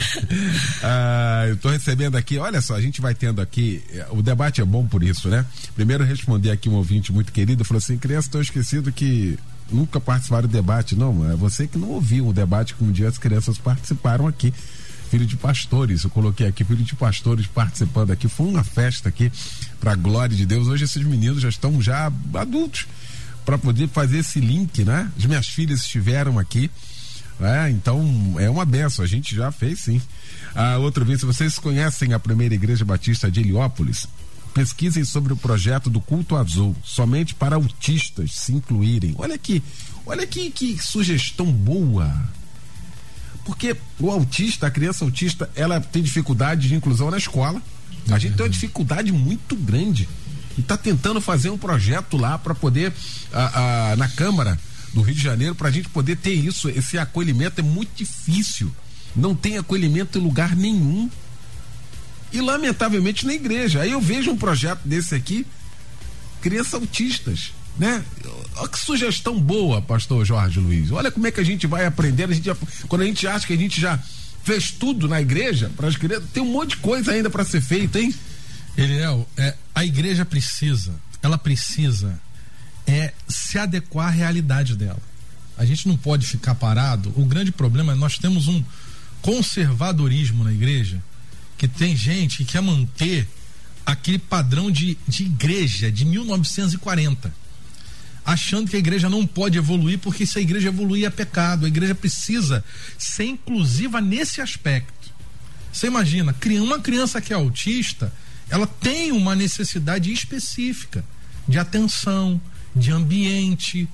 [0.82, 4.64] ah, eu tô recebendo aqui, olha só, a gente vai tendo aqui, o debate é
[4.64, 5.44] bom por isso, né?
[5.74, 9.38] Primeiro responder aqui um ouvinte muito querido, falou assim, criança, estou esquecido que
[9.70, 13.08] nunca participaram do debate, não, é você que não ouviu o debate que um dia
[13.08, 14.52] as crianças participaram aqui
[15.10, 16.04] filho de pastores.
[16.04, 18.28] Eu coloquei aqui filho de pastores participando aqui.
[18.28, 19.30] Foi uma festa aqui
[19.80, 20.68] para glória de Deus.
[20.68, 22.86] Hoje esses meninos já estão já adultos
[23.44, 25.10] para poder fazer esse link, né?
[25.16, 26.70] As minhas filhas estiveram aqui,
[27.38, 27.70] né?
[27.70, 30.00] Então é uma benção, a gente já fez sim.
[30.54, 34.06] Ah, outra vez, se vocês conhecem a primeira igreja batista de Heliópolis,
[34.52, 39.14] pesquisem sobre o projeto do culto azul, somente para autistas se incluírem.
[39.16, 39.62] Olha aqui,
[40.04, 42.12] olha que, que sugestão boa.
[43.44, 47.60] Porque o autista, a criança autista, ela tem dificuldade de inclusão na escola.
[48.10, 50.08] A gente tem uma dificuldade muito grande
[50.56, 52.92] e está tentando fazer um projeto lá para poder,
[53.32, 54.58] a, a, na Câmara
[54.92, 56.68] do Rio de Janeiro, para a gente poder ter isso.
[56.68, 58.70] Esse acolhimento é muito difícil.
[59.14, 61.08] Não tem acolhimento em lugar nenhum.
[62.32, 63.80] E lamentavelmente na igreja.
[63.82, 65.44] Aí eu vejo um projeto desse aqui,
[66.40, 68.04] crianças autistas, né?
[68.56, 70.92] Olha que sugestão boa, pastor Jorge Luiz.
[70.92, 72.30] Olha como é que a gente vai aprendendo.
[72.30, 72.56] A gente já,
[72.88, 73.98] quando a gente acha que a gente já
[74.44, 77.60] fez tudo na igreja para as crianças, tem um monte de coisa ainda para ser
[77.60, 78.14] feita, hein?
[78.76, 82.20] Eliel, é, a igreja precisa, ela precisa
[82.86, 85.00] é se adequar à realidade dela.
[85.56, 87.12] A gente não pode ficar parado.
[87.14, 88.64] O grande problema é nós temos um,
[89.20, 91.02] conservadorismo na igreja,
[91.56, 93.28] que tem gente que quer manter
[93.84, 97.40] aquele padrão de, de igreja de 1940
[98.24, 101.64] achando que a igreja não pode evoluir, porque se a igreja evoluir é pecado.
[101.64, 102.64] A igreja precisa
[102.96, 105.10] ser inclusiva nesse aspecto.
[105.72, 108.12] Você imagina, uma criança que é autista,
[108.50, 111.04] ela tem uma necessidade específica
[111.48, 112.40] de atenção,
[112.74, 113.88] de ambiente.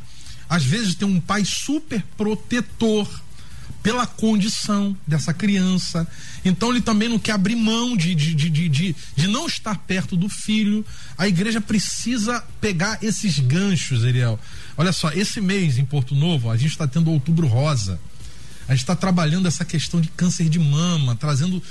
[0.48, 3.08] Às vezes tem um pai super protetor
[3.82, 6.08] pela condição dessa criança.
[6.44, 10.16] Então ele também não quer abrir mão de, de, de, de, de não estar perto
[10.16, 10.84] do filho.
[11.16, 14.40] A igreja precisa pegar esses ganchos, Ariel.
[14.76, 18.00] Olha só, esse mês em Porto Novo, a gente está tendo outubro rosa.
[18.68, 21.62] A gente está trabalhando essa questão de câncer de mama, trazendo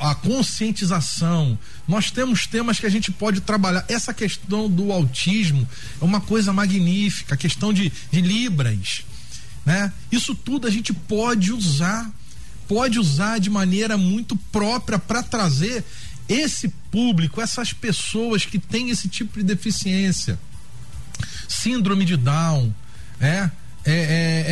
[0.00, 1.58] a conscientização.
[1.86, 3.84] Nós temos temas que a gente pode trabalhar.
[3.88, 5.66] Essa questão do autismo
[6.00, 9.04] é uma coisa magnífica, a questão de, de Libras
[9.68, 9.92] né?
[10.10, 12.10] Isso tudo a gente pode usar,
[12.66, 15.84] pode usar de maneira muito própria para trazer
[16.26, 20.38] esse público, essas pessoas que têm esse tipo de deficiência,
[21.46, 22.74] síndrome de Down,
[23.20, 23.50] é, é,
[23.84, 24.44] é,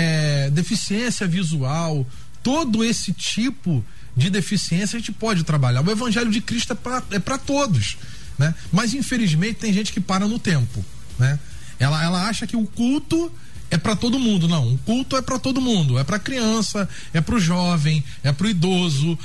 [0.46, 2.06] é deficiência visual,
[2.42, 3.95] todo esse tipo de
[4.30, 5.86] deficiência a gente pode trabalhar.
[5.86, 7.98] O Evangelho de Cristo é para é todos,
[8.38, 8.54] né?
[8.72, 10.84] Mas infelizmente tem gente que para no tempo,
[11.18, 11.38] né?
[11.78, 13.30] Ela, ela acha que o culto
[13.70, 14.68] é para todo mundo, não.
[14.68, 18.46] Um culto é para todo mundo, é para criança, é para o jovem, é para
[18.46, 19.18] o idoso.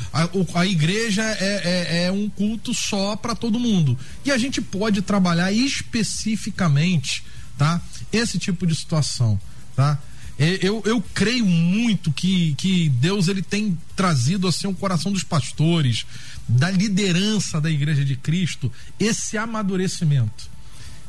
[0.54, 1.62] A, igreja é,
[2.00, 3.98] é, é um culto só para todo mundo.
[4.26, 7.24] E a gente pode trabalhar especificamente,
[7.58, 7.80] tá?
[8.12, 9.40] Esse tipo de situação,
[9.76, 9.98] tá?
[10.40, 16.06] Eu, eu creio muito que, que Deus ele tem trazido assim o coração dos pastores,
[16.48, 20.50] da liderança da Igreja de Cristo, esse amadurecimento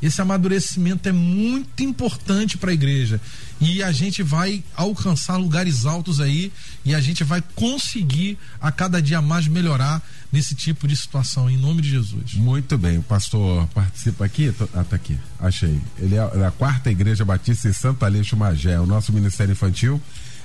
[0.03, 3.20] esse amadurecimento é muito importante para a igreja.
[3.61, 6.53] E a gente vai alcançar lugares altos aí
[6.84, 11.57] e a gente vai conseguir a cada dia mais melhorar nesse tipo de situação, em
[11.57, 12.34] nome de Jesus.
[12.34, 14.53] Muito bem, o pastor participa aqui?
[14.74, 15.78] Ah, tá aqui, achei.
[15.98, 18.80] Ele é da quarta igreja batista em Santa Aleixo Magé.
[18.80, 20.00] O nosso ministério infantil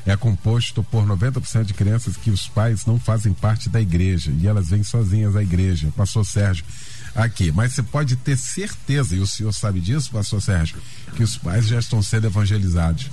[0.05, 4.47] é composto por 90% de crianças que os pais não fazem parte da igreja e
[4.47, 5.91] elas vêm sozinhas à igreja.
[5.97, 6.63] Pastor Sérgio,
[7.17, 7.51] aqui.
[7.51, 10.77] Mas você pode ter certeza, e o senhor sabe disso, pastor Sérgio,
[11.15, 13.09] que os pais já estão sendo evangelizados.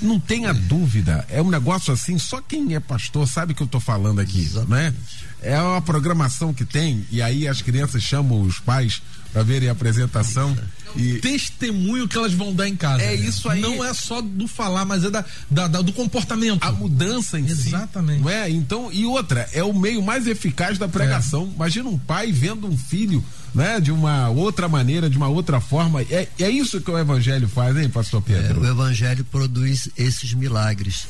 [0.00, 3.66] Não tenha dúvida, é um negócio assim, só quem é pastor sabe o que eu
[3.66, 4.70] estou falando aqui, Exatamente.
[4.70, 4.94] né?
[5.42, 9.02] É uma programação que tem, e aí as crianças chamam os pais
[9.36, 10.56] para verem a apresentação.
[10.96, 11.18] E...
[11.18, 13.02] Testemunho que elas vão dar em casa.
[13.02, 13.16] É né?
[13.16, 13.60] isso aí.
[13.60, 16.64] Não é só do falar, mas é da, da, da do comportamento.
[16.64, 18.20] A mudança em Exatamente.
[18.20, 18.24] si.
[18.24, 18.48] Não é?
[18.48, 21.50] Então, e outra, é o meio mais eficaz da pregação.
[21.52, 21.54] É.
[21.56, 23.22] Imagina um pai vendo um filho
[23.54, 26.00] né, de uma outra maneira, de uma outra forma.
[26.00, 28.64] É, é isso que o evangelho faz, hein, pastor Pedro?
[28.64, 31.06] É, o evangelho produz esses milagres.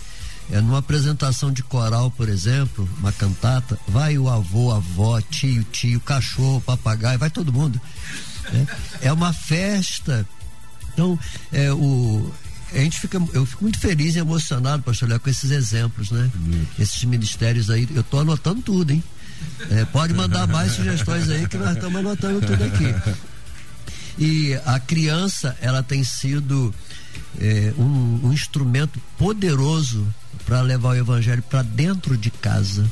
[0.50, 5.64] É, numa apresentação de coral, por exemplo, uma cantata, vai o avô, a avó, tio,
[5.64, 7.80] tio, cachorro, papagaio, vai todo mundo.
[8.53, 8.66] Né?
[9.01, 10.26] É uma festa.
[10.92, 11.18] Então,
[11.53, 12.32] é, o,
[12.72, 16.30] a gente fica, eu fico muito feliz e emocionado, pastor Léo, com esses exemplos, né?
[16.78, 19.03] Esses ministérios aí, eu tô anotando tudo, hein?
[19.70, 22.94] É, pode mandar mais sugestões aí que nós estamos anotando tudo aqui.
[24.18, 26.74] E a criança, ela tem sido
[27.38, 30.07] é, um, um instrumento poderoso
[30.44, 32.90] para levar o evangelho para dentro de casa.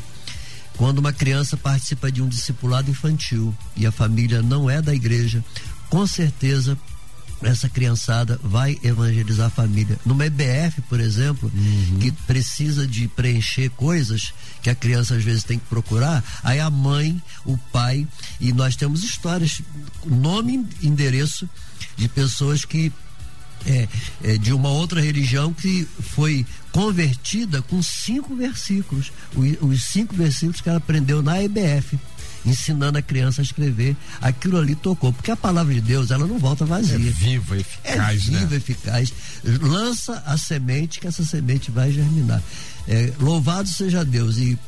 [0.77, 5.45] Quando uma criança participa de um discipulado infantil e a família não é da igreja,
[5.89, 6.77] com certeza
[7.43, 9.99] essa criançada vai evangelizar a família.
[10.05, 11.99] Numa EBF, por exemplo, uhum.
[11.99, 16.71] que precisa de preencher coisas que a criança às vezes tem que procurar, aí a
[16.71, 18.07] mãe, o pai,
[18.41, 19.61] e nós temos histórias,
[20.07, 21.49] nome e endereço
[21.97, 22.93] de pessoas que
[23.67, 23.89] é,
[24.23, 29.13] é, de uma outra religião que foi convertida com cinco versículos,
[29.61, 31.97] os, cinco versículos que ela aprendeu na EBF
[32.45, 36.37] ensinando a criança a escrever, aquilo ali tocou, porque a palavra de Deus, ela não
[36.37, 36.97] volta vazia.
[36.97, 38.57] É viva, eficaz, é viva, né?
[38.57, 39.13] eficaz.
[39.63, 42.43] Lança a semente, que essa semente vai germinar.
[42.87, 44.59] É, louvado seja Deus e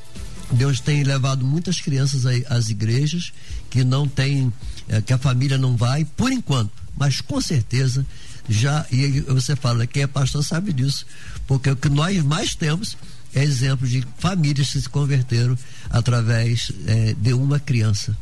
[0.52, 3.32] Deus tem levado muitas crianças às igrejas
[3.68, 4.50] que não tem,
[4.88, 8.06] é, que a família não vai, por enquanto, mas com certeza
[8.48, 11.04] já, e você fala, quem é pastor sabe disso,
[11.46, 12.96] porque o que nós mais temos
[13.34, 15.56] é exemplo de famílias que se converteram
[15.90, 18.16] através é, de uma criança.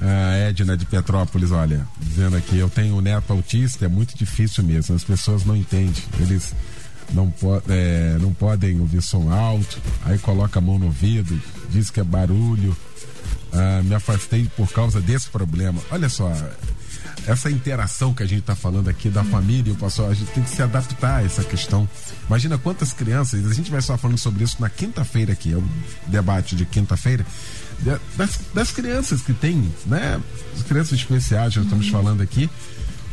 [0.00, 4.64] A Edna de Petrópolis, olha, dizendo aqui, eu tenho um neto autista, é muito difícil
[4.64, 6.52] mesmo, as pessoas não entendem, eles
[7.12, 11.40] não, po é, não podem ouvir som alto, aí coloca a mão no ouvido,
[11.70, 12.76] diz que é barulho,
[13.52, 15.80] ah, me afastei por causa desse problema.
[15.90, 16.32] Olha só,
[17.26, 20.42] essa interação que a gente está falando aqui da família, o pastor, a gente tem
[20.42, 21.88] que se adaptar a essa questão.
[22.26, 25.64] Imagina quantas crianças, a gente vai só falando sobre isso na quinta-feira aqui, é o
[26.06, 27.24] debate de quinta-feira,
[28.16, 30.20] das, das, crianças que tem, né?
[30.54, 32.48] As crianças especiais, já estamos falando aqui.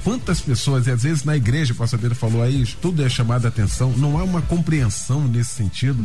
[0.03, 3.45] Quantas pessoas, e às vezes na igreja, o pastor Pedro falou aí, tudo é chamado
[3.45, 6.03] a atenção, não há uma compreensão nesse sentido.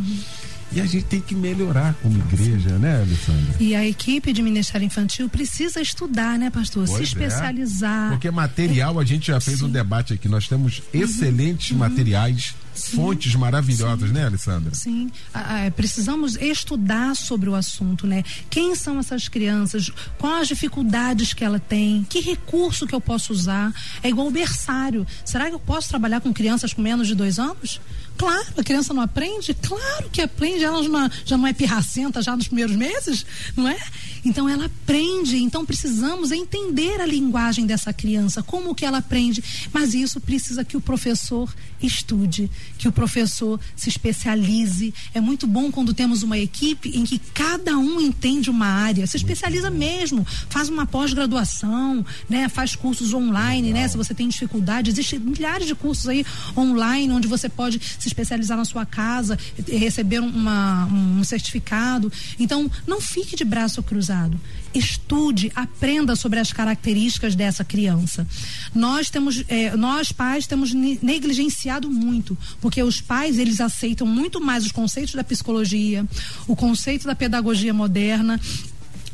[0.72, 3.54] E a gente tem que melhorar como igreja, né, Alessandra?
[3.60, 6.86] E a equipe de Ministério Infantil precisa estudar, né, pastor?
[6.86, 7.04] Pois Se é.
[7.04, 8.08] especializar.
[8.08, 8.10] É.
[8.10, 9.66] Porque material, a gente já fez Sim.
[9.66, 11.00] um debate aqui, nós temos uhum.
[11.00, 11.78] excelentes uhum.
[11.78, 12.96] materiais Sim.
[12.96, 14.14] fontes maravilhosas, Sim.
[14.14, 14.74] né, Alessandra?
[14.74, 15.10] Sim.
[15.32, 18.22] Ah, precisamos estudar sobre o assunto, né?
[18.50, 19.90] Quem são essas crianças?
[20.18, 22.04] Quais as dificuldades que ela tem?
[22.08, 23.72] Que recurso que eu posso usar?
[24.02, 25.06] É igual o berçário.
[25.24, 27.80] Será que eu posso trabalhar com crianças com menos de dois anos?
[28.16, 29.54] Claro, a criança não aprende?
[29.54, 33.68] Claro que aprende, ela já não, já não é pirracenta já nos primeiros meses, não
[33.68, 33.76] é?
[34.24, 39.42] Então ela aprende, então precisamos entender a linguagem dessa criança, como que ela aprende,
[39.72, 44.92] mas isso precisa que o professor estude, que o professor se especialize.
[45.14, 49.16] É muito bom quando temos uma equipe em que cada um entende uma área, se
[49.16, 52.48] especializa mesmo, faz uma pós-graduação, né?
[52.48, 53.86] Faz cursos online, né?
[53.86, 56.24] Se você tem dificuldade, existem milhares de cursos aí
[56.56, 59.38] online onde você pode se especializar na sua casa,
[59.68, 62.12] receber uma, um certificado.
[62.38, 64.38] Então, não fique de braço cruzado
[64.76, 68.26] Estude, aprenda sobre as características dessa criança.
[68.74, 74.66] Nós temos, é, nós pais temos negligenciado muito, porque os pais eles aceitam muito mais
[74.66, 76.06] os conceitos da psicologia,
[76.46, 78.38] o conceito da pedagogia moderna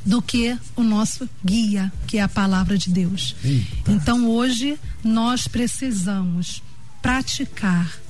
[0.05, 3.37] do que o nosso guia, que é a palavra de Deus.
[3.45, 3.93] Eita.
[3.93, 6.61] Então hoje nós precisamos
[7.01, 8.01] praticar,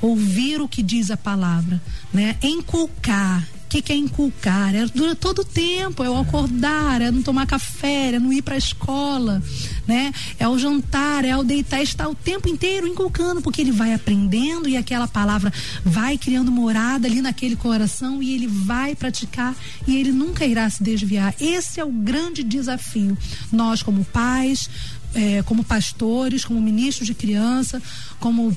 [0.00, 1.80] ouvir o que diz a palavra,
[2.12, 2.36] né?
[2.42, 4.72] Inculcar, que, que é inculcar?
[4.74, 8.42] É dura todo o tempo, é o acordar, é não tomar café, é não ir
[8.42, 9.42] para a escola,
[9.86, 10.12] né?
[10.38, 14.68] É o jantar, é o deitar, estar o tempo inteiro inculcando, porque ele vai aprendendo
[14.68, 15.52] e aquela palavra
[15.84, 19.56] vai criando morada ali naquele coração e ele vai praticar
[19.88, 21.34] e ele nunca irá se desviar.
[21.40, 23.18] Esse é o grande desafio.
[23.50, 24.70] Nós, como pais,
[25.14, 27.82] é, como pastores, como ministros de criança,
[28.20, 28.56] como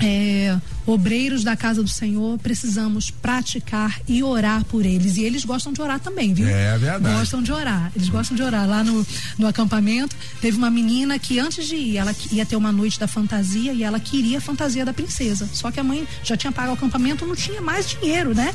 [0.00, 5.16] é, obreiros da casa do Senhor, precisamos praticar e orar por eles.
[5.16, 6.48] E eles gostam de orar também, viu?
[6.48, 7.16] É verdade.
[7.16, 7.90] Gostam de orar.
[7.94, 8.68] Eles gostam de orar.
[8.68, 9.06] Lá no,
[9.38, 13.08] no acampamento, teve uma menina que antes de ir, ela ia ter uma noite da
[13.08, 15.48] fantasia e ela queria a fantasia da princesa.
[15.52, 18.54] Só que a mãe já tinha pago o acampamento, não tinha mais dinheiro, né?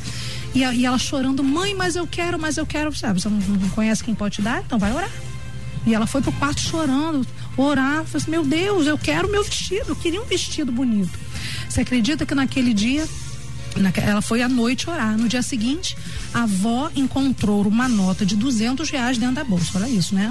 [0.54, 2.94] E, a, e ela chorando, mãe, mas eu quero, mas eu quero.
[2.94, 4.62] Sabe, você não, não conhece quem pode te dar?
[4.62, 5.10] Então vai orar.
[5.84, 7.26] E ela foi pro quarto chorando,
[7.56, 8.04] orar.
[8.04, 9.86] Falei assim, meu Deus, eu quero meu vestido.
[9.88, 11.18] Eu queria um vestido bonito.
[11.72, 13.08] Você acredita que naquele dia
[14.06, 15.16] ela foi à noite orar.
[15.16, 15.96] No dia seguinte,
[16.34, 19.78] a avó encontrou uma nota de duzentos reais dentro da bolsa.
[19.78, 20.30] Olha isso, né?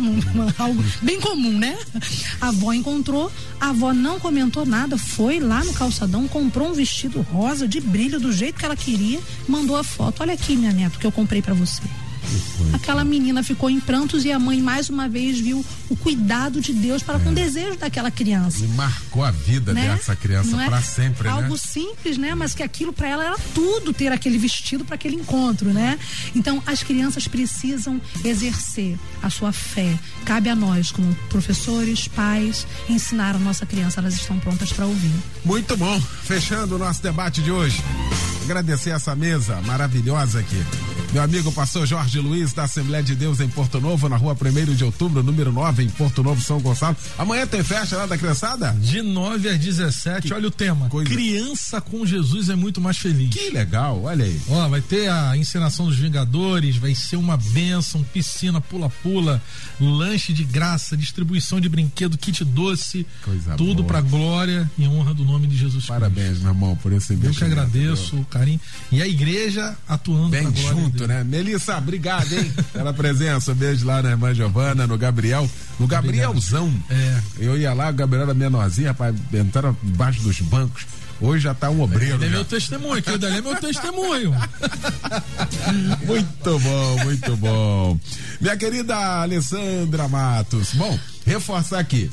[0.60, 1.76] algo bem comum, né?
[2.40, 7.22] A avó encontrou, a avó não comentou nada, foi lá no calçadão, comprou um vestido
[7.22, 10.22] rosa de brilho do jeito que ela queria, mandou a foto.
[10.22, 11.82] Olha aqui, minha neta, que eu comprei para você.
[12.74, 16.74] Aquela menina ficou em prantos e a mãe mais uma vez viu o cuidado de
[16.74, 17.20] Deus para é.
[17.20, 18.64] com o desejo daquela criança.
[18.64, 19.88] E marcou a vida né?
[19.88, 20.66] dessa criança é?
[20.68, 21.48] para sempre, Algo né?
[21.48, 22.36] Algo simples, né?
[22.36, 26.00] Mas que aquilo para ela era tudo ter aquele vestido para aquele encontro, né?
[26.36, 29.98] Então as crianças precisam exercer a sua fé.
[30.26, 34.00] Cabe a nós, como professores, pais, ensinar a nossa criança.
[34.00, 35.12] Elas estão prontas para ouvir.
[35.44, 36.00] Muito bom.
[36.24, 37.82] Fechando o nosso debate de hoje.
[38.44, 40.62] Agradecer essa mesa maravilhosa aqui.
[41.14, 44.76] Meu amigo pastor Jorge Luiz, da Assembleia de Deus em Porto Novo, na rua 1
[44.76, 46.96] de outubro, número 9, em Porto Novo, São Gonçalo.
[47.18, 48.72] Amanhã tem festa lá da criançada?
[48.80, 50.88] De 9 às 17, que olha o tema.
[50.88, 51.10] Coisa...
[51.12, 53.30] Criança com Jesus é muito mais feliz.
[53.30, 54.40] Que legal, olha aí.
[54.50, 59.42] Ó, vai ter a encenação dos Vingadores, vai ser uma benção, piscina, pula-pula,
[59.82, 63.06] lanche de graça, distribuição de brinquedo, kit doce.
[63.24, 63.88] Coisa tudo boa.
[63.88, 66.44] pra glória e honra do nome de Jesus Parabéns, Cristo.
[66.44, 68.60] meu irmão, por esse Eu que agradeço o carinho.
[68.92, 71.24] E a igreja atuando Bem junto, né?
[71.24, 72.52] Melissa, obrigado, hein?
[72.74, 73.54] Pela presença.
[73.56, 75.50] beijo lá na irmã Giovana, no Gabriel.
[75.80, 76.72] No Gabrielzão.
[76.90, 77.20] É.
[77.40, 80.86] Eu ia lá, o Gabriel era menorzinho, rapaz, entraram embaixo dos bancos.
[81.22, 82.16] Hoje já tá um obreiro.
[82.16, 84.34] Ele é meu testemunho, aquilo dali é meu testemunho.
[86.04, 88.00] muito bom, muito bom.
[88.40, 90.74] Minha querida Alessandra Matos.
[90.74, 92.10] Bom, reforçar aqui.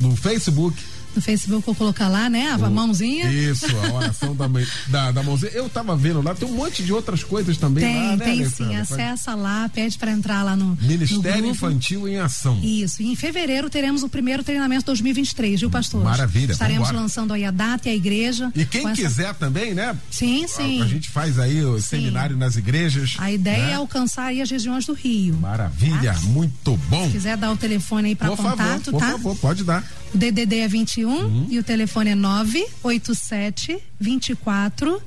[0.00, 0.82] No Facebook,
[1.14, 2.50] no Facebook vou colocar lá, né?
[2.50, 3.30] A, mãozinha.
[3.30, 4.48] Isso, a oração da,
[4.88, 5.52] da, da, mãozinha.
[5.52, 8.24] Eu tava vendo lá, tem um monte de outras coisas também tem, lá, né?
[8.24, 12.58] Tem sim, acessa lá, pede para entrar lá no Ministério no Infantil em Ação.
[12.62, 16.02] Isso, e em fevereiro teremos o primeiro treinamento 2023, viu, pastor?
[16.02, 16.52] Maravilha.
[16.52, 18.50] Estaremos lançando aí a data e a igreja.
[18.54, 18.94] E quem essa...
[18.94, 19.96] quiser também, né?
[20.10, 20.80] Sim, sim.
[20.80, 21.96] A, a gente faz aí o sim.
[21.96, 23.16] seminário nas igrejas.
[23.18, 23.72] A ideia né?
[23.72, 25.36] é alcançar aí as regiões do Rio.
[25.36, 26.20] Maravilha, tá?
[26.20, 27.06] muito bom.
[27.06, 29.06] Se quiser dar o telefone aí para contato, favor, por tá?
[29.06, 29.84] Por favor, pode dar.
[30.14, 31.46] O DDD é 21 uhum.
[31.48, 35.00] e o telefone é 987 24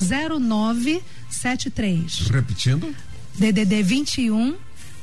[0.00, 2.28] 0973.
[2.30, 2.94] Repetindo?
[3.38, 4.54] DDD 21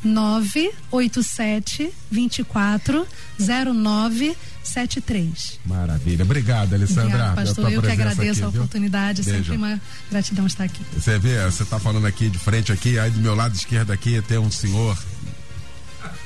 [0.03, 3.07] 987 24
[3.39, 5.59] 0973.
[5.65, 6.23] Maravilha.
[6.23, 7.05] Obrigado, Alessandra.
[7.05, 7.71] Obrigada, pastor.
[7.71, 9.23] Eu que agradeço aqui, a oportunidade.
[9.23, 9.39] Beijo.
[9.39, 10.81] Sempre uma gratidão estar aqui.
[10.93, 14.21] Você vê, você está falando aqui de frente aqui, aí do meu lado esquerdo aqui
[14.21, 14.97] tem um senhor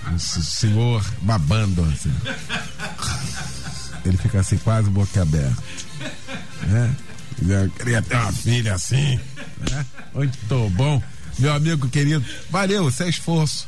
[0.08, 2.12] um senhor babando assim.
[4.06, 5.64] Ele fica assim, quase boca aberta.
[6.64, 6.96] Né?
[7.48, 9.20] Eu queria ter uma filha assim.
[9.70, 9.86] Né?
[10.14, 11.02] Muito bom.
[11.40, 13.68] Meu amigo querido, valeu, seu esforço.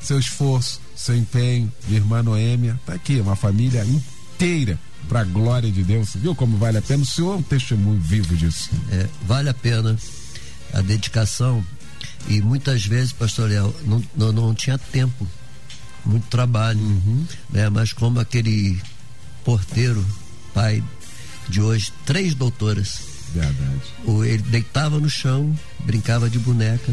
[0.00, 5.70] Seu esforço, seu empenho, minha irmã Noêmia, tá aqui, uma família inteira para a glória
[5.70, 6.10] de Deus.
[6.16, 7.02] Viu como vale a pena?
[7.02, 8.70] O senhor é um testemunho vivo disso.
[8.90, 9.96] É, vale a pena
[10.72, 11.64] a dedicação
[12.28, 15.26] e muitas vezes, pastor Léo, não, não, não tinha tempo
[16.04, 17.24] muito trabalho, uhum.
[17.50, 17.68] né?
[17.68, 18.80] Mas como aquele
[19.44, 20.04] porteiro,
[20.52, 20.82] pai
[21.48, 23.00] de hoje, três doutoras.
[23.34, 23.82] Verdade.
[24.04, 26.92] O, ele deitava no chão, brincava de boneca.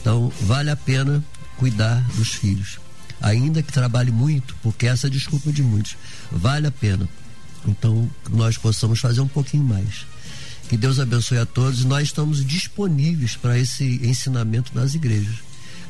[0.00, 1.24] Então, vale a pena
[1.56, 2.78] cuidar dos filhos.
[3.20, 5.96] Ainda que trabalhe muito, porque essa é a desculpa de muitos.
[6.30, 7.08] Vale a pena.
[7.66, 10.06] Então, nós possamos fazer um pouquinho mais.
[10.68, 11.84] Que Deus abençoe a todos.
[11.84, 15.36] Nós estamos disponíveis para esse ensinamento nas igrejas.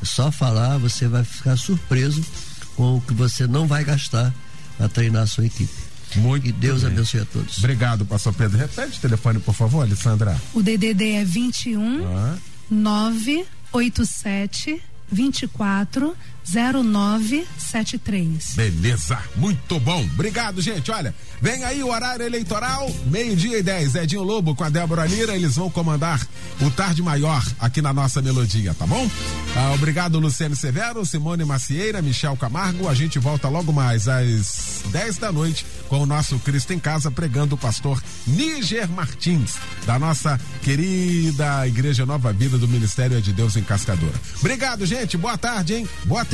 [0.01, 2.23] É só falar, você vai ficar surpreso
[2.75, 4.33] com o que você não vai gastar
[4.77, 5.86] para treinar a sua equipe.
[6.17, 6.91] Muito e Deus bem.
[6.91, 7.57] abençoe a todos.
[7.59, 8.57] Obrigado, pastor Pedro.
[8.57, 10.35] Repete o telefone, por favor, Alessandra.
[10.53, 12.35] O DDD é 21 ah.
[12.69, 16.13] 987 24
[16.53, 18.53] 0973.
[18.55, 20.01] Beleza, muito bom.
[20.03, 20.91] Obrigado, gente.
[20.91, 23.95] Olha, vem aí o horário eleitoral, meio-dia e 10.
[23.95, 26.25] Edinho Lobo com a Débora Lira, eles vão comandar
[26.61, 29.09] o Tarde Maior aqui na nossa melodia, tá bom?
[29.55, 32.87] Ah, obrigado, Luciano Severo, Simone Macieira, Michel Camargo.
[32.87, 37.11] A gente volta logo mais às 10 da noite com o nosso Cristo em Casa
[37.11, 43.55] pregando o pastor Níger Martins, da nossa querida Igreja Nova Vida do Ministério de Deus
[43.55, 44.13] em Cascadora.
[44.39, 45.17] Obrigado, gente.
[45.17, 45.89] Boa tarde, hein?
[46.05, 46.23] Boa